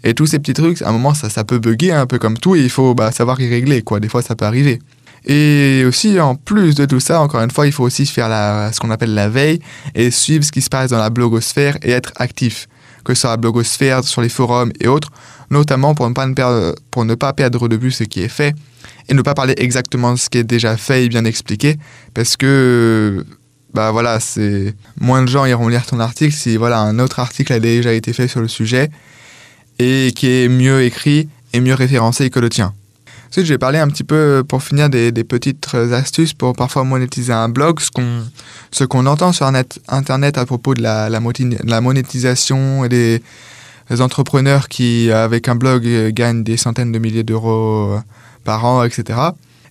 Et 0.05 0.15
tous 0.15 0.27
ces 0.27 0.39
petits 0.39 0.53
trucs, 0.53 0.81
à 0.83 0.89
un 0.89 0.93
moment, 0.93 1.15
ça, 1.15 1.29
ça 1.29 1.43
peut 1.43 1.59
bugger 1.59 1.91
un 1.91 2.07
peu 2.07 2.21
comme 2.21 2.39
tout, 2.39 2.55
et 2.55 2.61
il 2.61 2.71
faut 2.71 2.95
bah, 2.95 3.11
savoir 3.11 3.41
y 3.41 3.49
régler, 3.49 3.83
quoi. 3.83 3.99
Des 3.99 4.09
fois, 4.09 4.23
ça 4.23 4.37
peut 4.37 4.45
arriver. 4.45 4.79
Et 5.27 5.83
aussi, 5.85 6.21
en 6.21 6.37
plus 6.37 6.77
de 6.77 6.85
tout 6.85 7.01
ça, 7.01 7.21
encore 7.21 7.43
une 7.43 7.51
fois, 7.51 7.67
il 7.67 7.73
faut 7.73 7.83
aussi 7.83 8.07
faire 8.07 8.29
ce 8.73 8.79
qu'on 8.79 8.93
appelle 8.93 9.15
la 9.15 9.29
veille 9.29 9.59
et 9.97 10.13
suivre 10.13 10.45
ce 10.45 10.53
qui 10.53 10.63
se 10.63 10.71
passe 10.71 10.91
dans 10.91 10.99
la 10.99 11.11
blogosphère 11.11 11.77
et 11.83 11.91
être 11.91 12.13
actif 12.17 12.69
que 13.05 13.15
sur 13.15 13.29
la 13.29 13.37
blogosphère, 13.37 14.05
sur 14.05 14.23
les 14.23 14.29
forums 14.29 14.71
et 14.79 14.87
autres, 14.87 15.11
notamment 15.51 15.97
pour 15.97 16.09
ne 16.09 16.15
pas, 16.15 16.29
perdre, 16.29 16.77
pour 16.93 17.05
ne 17.05 17.17
pas 17.17 17.33
perdre 17.33 17.67
de 17.67 17.77
vue 17.77 17.91
ce 17.91 18.05
qui 18.05 18.23
est 18.23 18.29
fait 18.29 18.55
et 19.09 19.15
ne 19.15 19.23
pas 19.23 19.35
parler 19.35 19.55
exactement 19.57 20.13
de 20.13 20.19
ce 20.19 20.29
qui 20.29 20.39
est 20.39 20.45
déjà 20.45 20.77
fait 20.77 21.05
et 21.05 21.09
bien 21.09 21.25
expliqué, 21.25 21.79
parce 22.15 22.37
que 22.37 23.25
bah 23.75 23.91
voilà, 23.91 24.21
c'est 24.21 24.75
moins 25.01 25.23
de 25.23 25.29
gens 25.29 25.45
iront 25.47 25.69
lire 25.69 25.87
ton 25.87 25.99
article 25.99 26.35
si 26.35 26.57
voilà 26.57 26.81
un 26.81 26.99
autre 26.99 27.21
article 27.21 27.53
a 27.53 27.61
déjà 27.61 27.93
été 27.93 28.13
fait 28.13 28.29
sur 28.29 28.41
le 28.41 28.49
sujet 28.49 28.91
et 29.79 30.13
qui 30.15 30.29
est 30.29 30.49
mieux 30.49 30.83
écrit 30.83 31.29
et 31.53 31.61
mieux 31.61 31.75
référencé 31.75 32.31
que 32.31 32.41
le 32.41 32.51
tien. 32.51 32.75
Ensuite, 33.33 33.47
je 33.47 33.55
vais 33.55 33.59
parler 33.59 33.79
un 33.79 33.89
petit 33.89 34.05
peu, 34.05 34.45
pour 34.47 34.63
finir, 34.63 34.91
des, 34.91 35.11
petites 35.25 35.75
astuces 35.75 36.35
pour 36.35 36.53
parfois 36.53 36.85
monétiser 36.85 37.33
un 37.33 37.49
blog, 37.49 37.81
ce 37.81 37.91
qu'on, 37.91 38.25
ce 38.71 38.85
qu'on 38.85 39.07
entend 39.07 39.33
sur 39.33 39.51
Internet 39.89 40.37
à 40.37 40.45
propos 40.45 40.75
de 40.75 40.83
la, 40.83 41.09
la, 41.09 41.81
monétisation 41.81 42.85
et 42.85 42.91
des, 42.91 43.23
entrepreneurs 44.01 44.69
qui, 44.69 45.11
avec 45.11 45.49
un 45.49 45.55
blog, 45.55 46.11
gagnent 46.11 46.45
des 46.45 46.59
centaines 46.59 46.93
de 46.93 46.99
milliers 46.99 47.23
d'euros 47.23 47.95
euh, 47.95 48.01
par 48.45 48.67
an, 48.67 48.85
etc. 48.85 49.19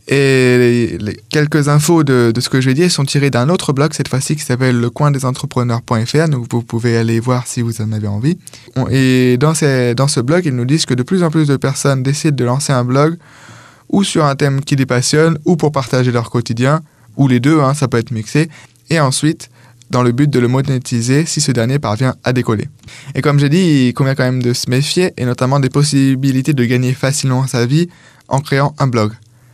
Et 0.07 0.97
quelques 1.29 1.67
infos 1.67 2.03
de, 2.03 2.33
ce 2.37 2.49
que 2.49 2.59
je 2.59 2.69
vais 2.69 2.73
dire 2.73 2.91
sont 2.91 3.05
tirées 3.05 3.29
d'un 3.29 3.49
autre 3.49 3.71
blog, 3.71 3.93
cette 3.93 4.07
fois-ci, 4.07 4.35
qui 4.35 4.43
s'appelle 4.43 4.79
lecoindesentrepreneurs.fr, 4.79 6.29
donc 6.29 6.47
vous 6.51 6.63
pouvez 6.63 6.97
aller 6.97 7.19
voir 7.19 7.47
si 7.47 7.61
vous 7.61 7.81
en 7.81 7.91
avez 7.91 8.07
envie. 8.07 8.37
Et 8.89 9.37
dans 9.37 9.53
ce 9.53 10.19
blog, 10.19 10.45
ils 10.45 10.55
nous 10.55 10.65
disent 10.65 10.85
que 10.85 10.93
de 10.95 11.03
plus 11.03 11.23
en 11.23 11.29
plus 11.29 11.47
de 11.47 11.55
personnes 11.55 12.03
décident 12.03 12.35
de 12.35 12.43
lancer 12.43 12.73
un 12.73 12.83
blog 12.83 13.17
ou 13.89 14.03
sur 14.03 14.25
un 14.25 14.35
thème 14.35 14.61
qui 14.61 14.75
les 14.75 14.85
passionne, 14.85 15.37
ou 15.45 15.57
pour 15.57 15.71
partager 15.71 16.11
leur 16.11 16.29
quotidien, 16.29 16.81
ou 17.17 17.27
les 17.27 17.39
deux, 17.39 17.59
hein, 17.59 17.73
ça 17.73 17.87
peut 17.87 17.97
être 17.97 18.11
mixé, 18.11 18.49
et 18.89 18.99
ensuite 18.99 19.49
dans 19.89 20.03
le 20.03 20.13
but 20.13 20.29
de 20.29 20.39
le 20.39 20.47
monétiser 20.47 21.25
si 21.25 21.41
ce 21.41 21.51
dernier 21.51 21.77
parvient 21.77 22.15
à 22.23 22.31
décoller. 22.31 22.69
Et 23.13 23.21
comme 23.21 23.37
j'ai 23.37 23.49
dit, 23.49 23.87
il 23.87 23.93
convient 23.93 24.15
quand 24.15 24.23
même 24.23 24.41
de 24.41 24.53
se 24.53 24.69
méfier, 24.69 25.11
et 25.17 25.25
notamment 25.25 25.59
des 25.59 25.69
possibilités 25.69 26.53
de 26.53 26.63
gagner 26.63 26.93
facilement 26.93 27.45
sa 27.45 27.65
vie 27.65 27.89
en 28.29 28.39
créant 28.39 28.73
un 28.79 28.87
blog. 28.87 29.11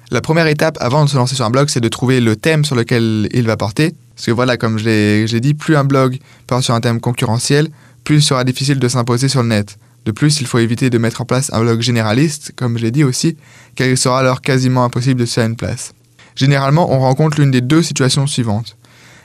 La 0.10 0.22
première 0.22 0.48
étape 0.48 0.78
avant 0.80 1.04
de 1.04 1.10
se 1.10 1.18
lancer 1.18 1.36
sur 1.36 1.46
un 1.46 1.50
blog, 1.50 1.68
c'est 1.70 1.82
de 1.82 1.90
trouver 1.90 2.22
le 2.22 2.38
thème 2.38 2.64
sur 2.64 2.76
lequel 2.76 3.28
il 3.34 3.46
va 3.46 3.58
porter. 3.58 3.94
Parce 4.16 4.26
que 4.26 4.32
voilà, 4.32 4.56
comme 4.56 4.78
j'ai 4.78 5.40
dit, 5.42 5.54
plus 5.54 5.76
un 5.76 5.84
blog 5.84 6.20
porte 6.48 6.64
sur 6.64 6.74
un 6.74 6.80
thème 6.80 7.02
concurrentiel, 7.02 7.68
plus 8.06 8.16
il 8.16 8.22
sera 8.22 8.46
difficile 8.46 8.80
de 8.80 8.88
s'imposer 8.88 9.28
sur 9.28 9.44
le 9.44 9.50
net. 9.50 9.78
De 10.06 10.12
plus, 10.14 10.40
il 10.40 10.48
faut 10.48 10.60
éviter 10.60 10.90
de 10.90 10.98
mettre 10.98 11.20
en 11.20 11.26
place 11.26 11.52
un 11.54 11.60
blog 11.60 11.82
généraliste, 11.82 12.54
comme 12.56 12.78
j'ai 12.78 12.90
dit 12.90 13.04
aussi, 13.04 13.36
car 13.76 13.88
il 13.88 13.98
sera 13.98 14.20
alors 14.20 14.40
quasiment 14.40 14.86
impossible 14.86 15.20
de 15.20 15.26
se 15.26 15.34
faire 15.34 15.46
une 15.46 15.58
place. 15.58 15.92
Généralement, 16.36 16.90
on 16.94 17.00
rencontre 17.00 17.42
l'une 17.42 17.52
des 17.52 17.60
deux 17.60 17.84
situations 17.84 18.28
suivantes. 18.28 18.78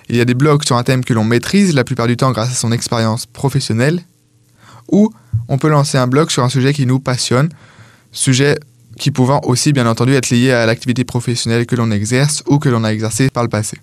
Il 0.08 0.16
y 0.16 0.20
a 0.20 0.24
des 0.24 0.34
blogs 0.34 0.64
sur 0.64 0.76
un 0.76 0.82
thème 0.82 1.04
que 1.04 1.14
l'on 1.14 1.22
maîtrise 1.22 1.74
la 1.74 1.84
plupart 1.84 2.08
du 2.08 2.16
temps 2.16 2.32
grâce 2.32 2.50
à 2.50 2.54
son 2.54 2.72
expérience 2.72 3.26
professionnelle, 3.26 4.02
ou 4.90 5.12
on 5.46 5.58
peut 5.58 5.68
lancer 5.68 5.96
un 5.96 6.08
blog 6.08 6.30
sur 6.30 6.42
un 6.42 6.48
sujet 6.48 6.72
qui 6.74 6.86
nous 6.86 6.98
passionne, 6.98 7.50
sujet 8.10 8.58
qui 8.96 9.10
pouvant 9.10 9.40
aussi 9.44 9.72
bien 9.72 9.86
entendu 9.86 10.14
être 10.14 10.30
lié 10.30 10.52
à 10.52 10.66
l'activité 10.66 11.04
professionnelle 11.04 11.66
que 11.66 11.76
l'on 11.76 11.90
exerce 11.90 12.42
ou 12.46 12.58
que 12.58 12.68
l'on 12.68 12.84
a 12.84 12.92
exercé 12.92 13.30
par 13.30 13.42
le 13.42 13.48
passé. 13.48 13.78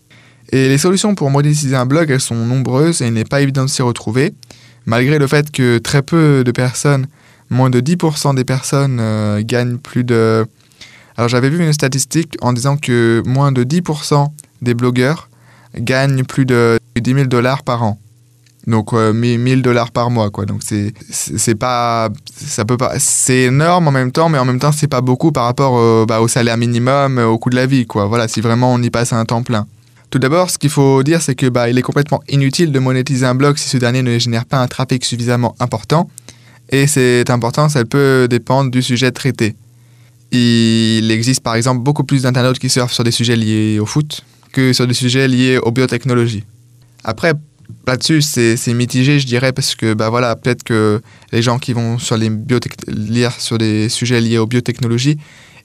Et 0.52 0.68
les 0.68 0.78
solutions 0.78 1.16
pour 1.16 1.30
monétiser 1.30 1.76
un 1.76 1.86
blog, 1.86 2.10
elles 2.10 2.20
sont 2.20 2.36
nombreuses 2.36 3.02
et 3.02 3.08
il 3.08 3.14
n'est 3.14 3.24
pas 3.24 3.42
évident 3.42 3.66
de 3.66 3.70
s'y 3.70 3.82
retrouver 3.82 4.34
malgré 4.86 5.20
le 5.20 5.28
fait 5.28 5.52
que 5.52 5.78
très 5.78 6.02
peu 6.02 6.44
de 6.44 6.52
personnes, 6.52 7.08
moins 7.50 7.70
de 7.70 7.80
10% 7.80 8.36
des 8.36 8.44
personnes 8.44 9.00
euh, 9.00 9.42
gagnent 9.44 9.78
plus 9.78 10.04
de... 10.04 10.46
Alors 11.16 11.30
j'avais 11.30 11.50
vu 11.50 11.64
une 11.64 11.74
statistique 11.74 12.38
en 12.42 12.54
disant 12.54 12.78
que 12.78 13.22
moins 13.26 13.52
de 13.52 13.64
10% 13.64 14.28
des 14.62 14.74
blogueurs 14.74 15.30
gagnent 15.78 16.24
plus 16.24 16.46
de 16.46 16.80
10 17.00 17.14
000 17.14 17.26
dollars 17.26 17.64
par 17.64 17.84
an. 17.84 18.00
Donc 18.70 18.94
1000 18.94 19.62
dollars 19.62 19.92
par 19.92 20.10
mois 20.10 20.30
quoi. 20.30 20.46
Donc 20.46 20.62
c'est 20.64 20.94
c'est 21.10 21.56
pas 21.56 22.10
ça 22.34 22.64
peut 22.64 22.78
pas 22.78 23.00
c'est 23.00 23.42
énorme 23.44 23.88
en 23.88 23.92
même 23.92 24.12
temps 24.12 24.30
mais 24.30 24.38
en 24.38 24.46
même 24.46 24.60
temps 24.60 24.72
c'est 24.72 24.88
pas 24.88 25.02
beaucoup 25.02 25.32
par 25.32 25.44
rapport 25.46 26.06
bah, 26.06 26.22
au 26.22 26.28
salaire 26.28 26.56
minimum, 26.56 27.18
au 27.18 27.38
coût 27.38 27.50
de 27.50 27.56
la 27.56 27.66
vie 27.66 27.86
quoi. 27.86 28.06
Voilà, 28.06 28.28
si 28.28 28.40
vraiment 28.40 28.72
on 28.74 28.82
y 28.82 28.90
passe 28.90 29.12
un 29.12 29.26
temps 29.26 29.44
plein. 29.44 29.66
Tout 30.10 30.18
d'abord, 30.18 30.50
ce 30.50 30.58
qu'il 30.58 30.72
faut 30.72 31.04
dire, 31.04 31.22
c'est 31.22 31.36
que 31.36 31.46
bah, 31.48 31.70
il 31.70 31.78
est 31.78 31.84
complètement 31.84 32.22
inutile 32.28 32.72
de 32.72 32.80
monétiser 32.80 33.28
un 33.28 33.36
blog 33.36 33.58
si 33.58 33.70
ce 33.70 33.78
dernier 33.78 34.02
ne 34.02 34.18
génère 34.18 34.46
pas 34.46 34.58
un 34.58 34.68
trafic 34.68 35.06
suffisamment 35.06 35.56
important. 35.60 36.10
Et 36.70 36.88
cette 36.88 37.30
importance, 37.30 37.76
elle 37.76 37.86
peut 37.86 38.28
dépendre 38.28 38.72
du 38.72 38.82
sujet 38.82 39.12
traité. 39.12 39.56
Il 40.32 41.10
existe 41.12 41.42
par 41.42 41.56
exemple 41.56 41.82
beaucoup 41.82 42.04
plus 42.04 42.24
d'internautes 42.24 42.60
qui 42.60 42.70
surfent 42.70 42.94
sur 42.94 43.04
des 43.04 43.12
sujets 43.12 43.36
liés 43.36 43.80
au 43.80 43.86
foot 43.86 44.22
que 44.52 44.74
sur 44.74 44.88
des 44.88 44.94
sujets 44.96 45.28
liés 45.28 45.60
aux 45.60 45.72
biotechnologies. 45.72 46.44
Après, 47.04 47.34
là-dessus, 47.88 48.22
c'est 48.22 48.74
mitigé, 48.74 49.20
je 49.20 49.26
dirais, 49.26 49.52
parce 49.52 49.76
que 49.76 49.94
bah 49.94 50.10
voilà, 50.10 50.36
peut-être 50.36 50.64
que 50.64 51.02
les 51.32 51.42
gens 51.42 51.60
qui 51.60 51.74
vont 51.74 51.98
sur 51.98 52.18
les 52.18 52.32
lire 52.88 53.32
sur 53.40 53.58
des 53.58 53.90
sujets 53.90 54.22
liés 54.22 54.38
aux 54.38 54.48
biotechnologies, 54.48 55.18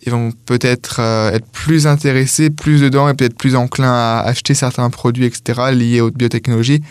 ils 0.07 0.13
vont 0.13 0.33
peut-être 0.47 0.97
euh, 1.01 1.33
être 1.33 1.47
plus 1.47 1.87
intéressés, 1.87 2.51
plus 2.51 2.81
dedans 2.81 3.09
et 3.09 3.15
peut-être 3.15 3.37
plus 3.37 3.57
enclins 3.57 3.93
à 3.93 4.23
acheter 4.27 4.55
certains 4.55 4.91
produits, 4.91 5.25
etc., 5.25 5.71
liés 5.73 6.01
aux 6.01 6.11
biotechnologies, 6.11 6.83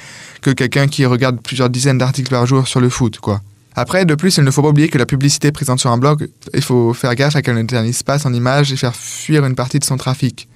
que 0.41 0.49
quelqu'un 0.49 0.87
qui 0.87 1.05
regarde 1.05 1.39
plusieurs 1.41 1.69
dizaines 1.69 1.97
d'articles 1.99 2.31
par 2.31 2.45
jour 2.45 2.67
sur 2.67 2.79
le 2.79 2.89
foot, 2.89 3.19
quoi. 3.19 3.41
Après, 3.75 4.05
de 4.05 4.13
plus, 4.13 4.37
il 4.37 4.43
ne 4.43 4.51
faut 4.51 4.61
pas 4.61 4.69
oublier 4.69 4.87
que 4.87 4.99
la 4.99 5.07
publicité 5.07 5.51
présente 5.51 5.79
sur 5.79 5.91
un 5.91 5.97
blog, 5.97 6.29
il 6.53 6.61
faut 6.61 6.93
faire 6.93 7.15
gaffe 7.15 7.35
à 7.35 7.41
qu'elle 7.41 7.55
n'éternise 7.55 8.03
pas 8.03 8.19
son 8.19 8.33
image 8.33 8.71
et 8.71 8.77
faire 8.77 8.95
fuir 8.95 9.45
une 9.45 9.55
partie 9.55 9.79
de 9.79 9.85
son 9.85 9.97
trafic. 9.97 10.47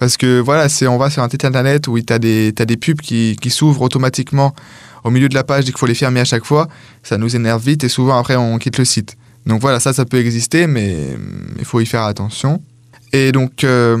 Parce 0.00 0.16
que 0.16 0.40
voilà, 0.40 0.70
si 0.70 0.86
on 0.86 0.96
va 0.96 1.10
sur 1.10 1.22
un 1.22 1.28
site 1.28 1.44
internet 1.44 1.86
où 1.86 2.00
tu 2.00 2.10
as 2.10 2.18
des, 2.18 2.52
des 2.52 2.76
pubs 2.78 3.02
qui, 3.02 3.36
qui 3.38 3.50
s'ouvrent 3.50 3.82
automatiquement 3.82 4.54
au 5.04 5.10
milieu 5.10 5.28
de 5.28 5.34
la 5.34 5.44
page 5.44 5.64
et 5.64 5.66
qu'il 5.66 5.78
faut 5.78 5.84
les 5.84 5.94
fermer 5.94 6.20
à 6.20 6.24
chaque 6.24 6.46
fois, 6.46 6.68
ça 7.02 7.18
nous 7.18 7.36
énerve 7.36 7.62
vite 7.62 7.84
et 7.84 7.90
souvent 7.90 8.18
après 8.18 8.34
on 8.34 8.56
quitte 8.56 8.78
le 8.78 8.86
site. 8.86 9.18
Donc 9.44 9.60
voilà, 9.60 9.78
ça, 9.78 9.92
ça 9.92 10.06
peut 10.06 10.18
exister, 10.18 10.66
mais 10.66 10.96
il 11.58 11.66
faut 11.66 11.80
y 11.80 11.86
faire 11.86 12.04
attention. 12.04 12.62
Et 13.12 13.30
donc, 13.30 13.62
euh, 13.62 13.98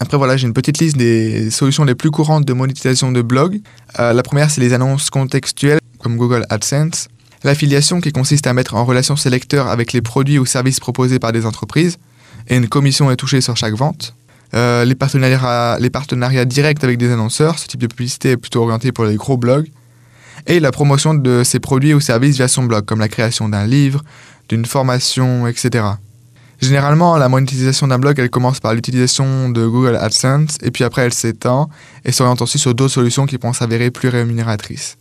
après, 0.00 0.16
voilà, 0.16 0.36
j'ai 0.36 0.48
une 0.48 0.52
petite 0.52 0.78
liste 0.78 0.96
des 0.96 1.52
solutions 1.52 1.84
les 1.84 1.94
plus 1.94 2.10
courantes 2.10 2.44
de 2.44 2.52
monétisation 2.52 3.12
de 3.12 3.22
blog. 3.22 3.60
Euh, 4.00 4.12
la 4.12 4.22
première, 4.24 4.50
c'est 4.50 4.60
les 4.60 4.72
annonces 4.72 5.10
contextuelles, 5.10 5.80
comme 6.00 6.16
Google 6.16 6.44
AdSense. 6.50 7.06
L'affiliation, 7.44 8.00
qui 8.00 8.10
consiste 8.10 8.48
à 8.48 8.52
mettre 8.52 8.74
en 8.74 8.84
relation 8.84 9.14
ses 9.14 9.30
lecteurs 9.30 9.68
avec 9.68 9.92
les 9.92 10.02
produits 10.02 10.40
ou 10.40 10.46
services 10.46 10.80
proposés 10.80 11.20
par 11.20 11.30
des 11.30 11.46
entreprises, 11.46 11.98
et 12.48 12.56
une 12.56 12.68
commission 12.68 13.12
est 13.12 13.16
touchée 13.16 13.40
sur 13.40 13.56
chaque 13.56 13.74
vente. 13.74 14.14
Euh, 14.54 14.84
les, 14.84 14.94
partenariats, 14.94 16.44
directs 16.44 16.84
avec 16.84 16.98
des 16.98 17.10
annonceurs, 17.10 17.58
ce 17.58 17.66
type 17.66 17.80
de 17.80 17.86
publicité 17.86 18.32
est 18.32 18.36
plutôt 18.36 18.62
orienté 18.62 18.92
pour 18.92 19.04
les 19.04 19.16
gros 19.16 19.36
blogs 19.36 19.68
et 20.46 20.60
la 20.60 20.72
promotion 20.72 21.14
de 21.14 21.42
ses 21.44 21.60
produits 21.60 21.94
ou 21.94 22.00
services 22.00 22.36
via 22.36 22.48
son 22.48 22.64
blog, 22.64 22.84
comme 22.84 23.00
la 23.00 23.08
création 23.08 23.48
d'un 23.48 23.66
livre, 23.66 24.02
d'une 24.48 24.66
formation, 24.66 25.46
etc. 25.46 25.84
Généralement, 26.60 27.16
la 27.16 27.28
monétisation 27.28 27.88
d'un 27.88 27.98
blog, 27.98 28.18
elle 28.18 28.30
commence 28.30 28.60
par 28.60 28.74
l'utilisation 28.74 29.48
de 29.50 29.66
Google 29.66 29.96
AdSense, 29.96 30.58
et 30.62 30.70
puis 30.70 30.84
après, 30.84 31.02
elle 31.02 31.14
s'étend 31.14 31.68
et 32.04 32.12
s'oriente 32.12 32.42
aussi 32.42 32.58
sur 32.58 32.74
d'autres 32.74 32.92
solutions 32.92 33.26
qui 33.26 33.38
pourront 33.38 33.52
s'avérer 33.52 33.90
plus 33.90 34.08
rémunératrices. 34.08 34.96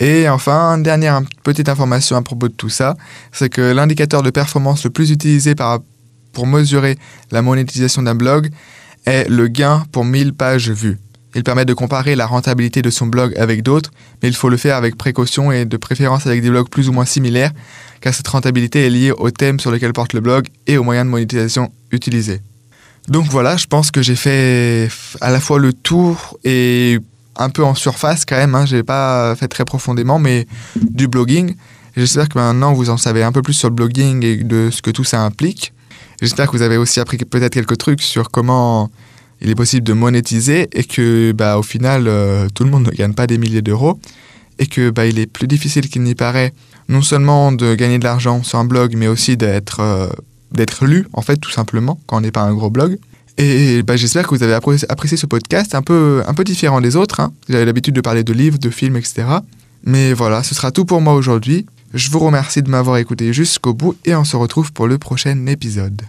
Et 0.00 0.28
enfin, 0.28 0.78
dernière 0.78 1.20
petite 1.42 1.68
information 1.68 2.16
à 2.16 2.22
propos 2.22 2.48
de 2.48 2.54
tout 2.54 2.70
ça, 2.70 2.96
c'est 3.30 3.50
que 3.50 3.60
l'indicateur 3.60 4.22
de 4.22 4.30
performance 4.30 4.84
le 4.84 4.90
plus 4.90 5.10
utilisé 5.10 5.54
pour 6.32 6.46
mesurer 6.46 6.98
la 7.30 7.42
monétisation 7.42 8.02
d'un 8.02 8.14
blog 8.14 8.50
est 9.06 9.28
le 9.28 9.48
gain 9.48 9.84
pour 9.92 10.04
1000 10.04 10.32
pages 10.34 10.70
vues. 10.70 10.98
Il 11.34 11.44
permet 11.44 11.64
de 11.64 11.72
comparer 11.72 12.14
la 12.14 12.26
rentabilité 12.26 12.82
de 12.82 12.90
son 12.90 13.06
blog 13.06 13.34
avec 13.38 13.62
d'autres, 13.62 13.90
mais 14.22 14.28
il 14.28 14.34
faut 14.34 14.50
le 14.50 14.58
faire 14.58 14.76
avec 14.76 14.96
précaution 14.96 15.50
et 15.50 15.64
de 15.64 15.76
préférence 15.78 16.26
avec 16.26 16.42
des 16.42 16.50
blogs 16.50 16.68
plus 16.68 16.88
ou 16.88 16.92
moins 16.92 17.06
similaires, 17.06 17.52
car 18.00 18.12
cette 18.12 18.28
rentabilité 18.28 18.86
est 18.86 18.90
liée 18.90 19.12
au 19.12 19.30
thème 19.30 19.58
sur 19.58 19.70
lequel 19.70 19.92
porte 19.92 20.12
le 20.12 20.20
blog 20.20 20.46
et 20.66 20.76
aux 20.76 20.84
moyens 20.84 21.06
de 21.06 21.10
monétisation 21.10 21.72
utilisés. 21.90 22.42
Donc 23.08 23.26
voilà, 23.30 23.56
je 23.56 23.66
pense 23.66 23.90
que 23.90 24.02
j'ai 24.02 24.14
fait 24.14 24.88
à 25.20 25.30
la 25.30 25.40
fois 25.40 25.58
le 25.58 25.72
tour 25.72 26.38
et 26.44 26.98
un 27.36 27.48
peu 27.48 27.64
en 27.64 27.74
surface 27.74 28.24
quand 28.26 28.36
même, 28.36 28.54
hein, 28.54 28.66
je 28.66 28.76
n'ai 28.76 28.82
pas 28.82 29.34
fait 29.36 29.48
très 29.48 29.64
profondément, 29.64 30.18
mais 30.18 30.46
du 30.76 31.08
blogging. 31.08 31.54
J'espère 31.96 32.28
que 32.28 32.38
maintenant 32.38 32.74
vous 32.74 32.90
en 32.90 32.96
savez 32.96 33.22
un 33.22 33.32
peu 33.32 33.42
plus 33.42 33.54
sur 33.54 33.68
le 33.68 33.74
blogging 33.74 34.24
et 34.24 34.36
de 34.36 34.70
ce 34.70 34.82
que 34.82 34.90
tout 34.90 35.04
ça 35.04 35.22
implique. 35.22 35.72
J'espère 36.22 36.46
que 36.46 36.56
vous 36.56 36.62
avez 36.62 36.76
aussi 36.76 37.00
appris 37.00 37.18
peut-être 37.18 37.52
quelques 37.52 37.76
trucs 37.78 38.00
sur 38.00 38.30
comment 38.30 38.92
il 39.40 39.50
est 39.50 39.56
possible 39.56 39.84
de 39.84 39.92
monétiser 39.92 40.68
et 40.72 40.84
que 40.84 41.32
bah, 41.32 41.58
au 41.58 41.64
final 41.64 42.04
euh, 42.06 42.46
tout 42.54 42.62
le 42.62 42.70
monde 42.70 42.86
ne 42.86 42.92
gagne 42.92 43.12
pas 43.12 43.26
des 43.26 43.38
milliers 43.38 43.60
d'euros 43.60 43.98
et 44.60 44.66
que 44.66 44.90
bah, 44.90 45.04
il 45.06 45.18
est 45.18 45.26
plus 45.26 45.48
difficile 45.48 45.88
qu'il 45.88 46.02
n'y 46.04 46.14
paraît 46.14 46.54
non 46.88 47.02
seulement 47.02 47.50
de 47.50 47.74
gagner 47.74 47.98
de 47.98 48.04
l'argent 48.04 48.44
sur 48.44 48.60
un 48.60 48.64
blog 48.64 48.94
mais 48.96 49.08
aussi 49.08 49.36
d'être 49.36 49.80
euh, 49.80 50.06
d'être 50.52 50.86
lu 50.86 51.08
en 51.12 51.22
fait 51.22 51.38
tout 51.38 51.50
simplement 51.50 51.98
quand 52.06 52.18
on 52.18 52.20
n'est 52.20 52.30
pas 52.30 52.42
un 52.42 52.54
gros 52.54 52.70
blog. 52.70 52.98
Et 53.36 53.82
bah, 53.82 53.96
j'espère 53.96 54.28
que 54.28 54.34
vous 54.36 54.44
avez 54.44 54.54
apprécié 54.54 55.16
ce 55.16 55.26
podcast 55.26 55.74
un 55.74 55.82
peu, 55.82 56.22
un 56.24 56.34
peu 56.34 56.44
différent 56.44 56.80
des 56.80 56.94
autres. 56.94 57.18
Hein. 57.18 57.32
J'avais 57.48 57.64
l'habitude 57.64 57.94
de 57.94 58.00
parler 58.00 58.22
de 58.22 58.32
livres, 58.32 58.58
de 58.58 58.70
films, 58.70 58.96
etc. 58.96 59.24
Mais 59.84 60.12
voilà, 60.12 60.44
ce 60.44 60.54
sera 60.54 60.70
tout 60.70 60.84
pour 60.84 61.00
moi 61.00 61.14
aujourd'hui. 61.14 61.66
Je 61.94 62.10
vous 62.10 62.20
remercie 62.20 62.62
de 62.62 62.70
m'avoir 62.70 62.96
écouté 62.96 63.34
jusqu'au 63.34 63.74
bout 63.74 63.96
et 64.06 64.14
on 64.14 64.24
se 64.24 64.36
retrouve 64.36 64.72
pour 64.72 64.86
le 64.86 64.96
prochain 64.96 65.46
épisode. 65.46 66.02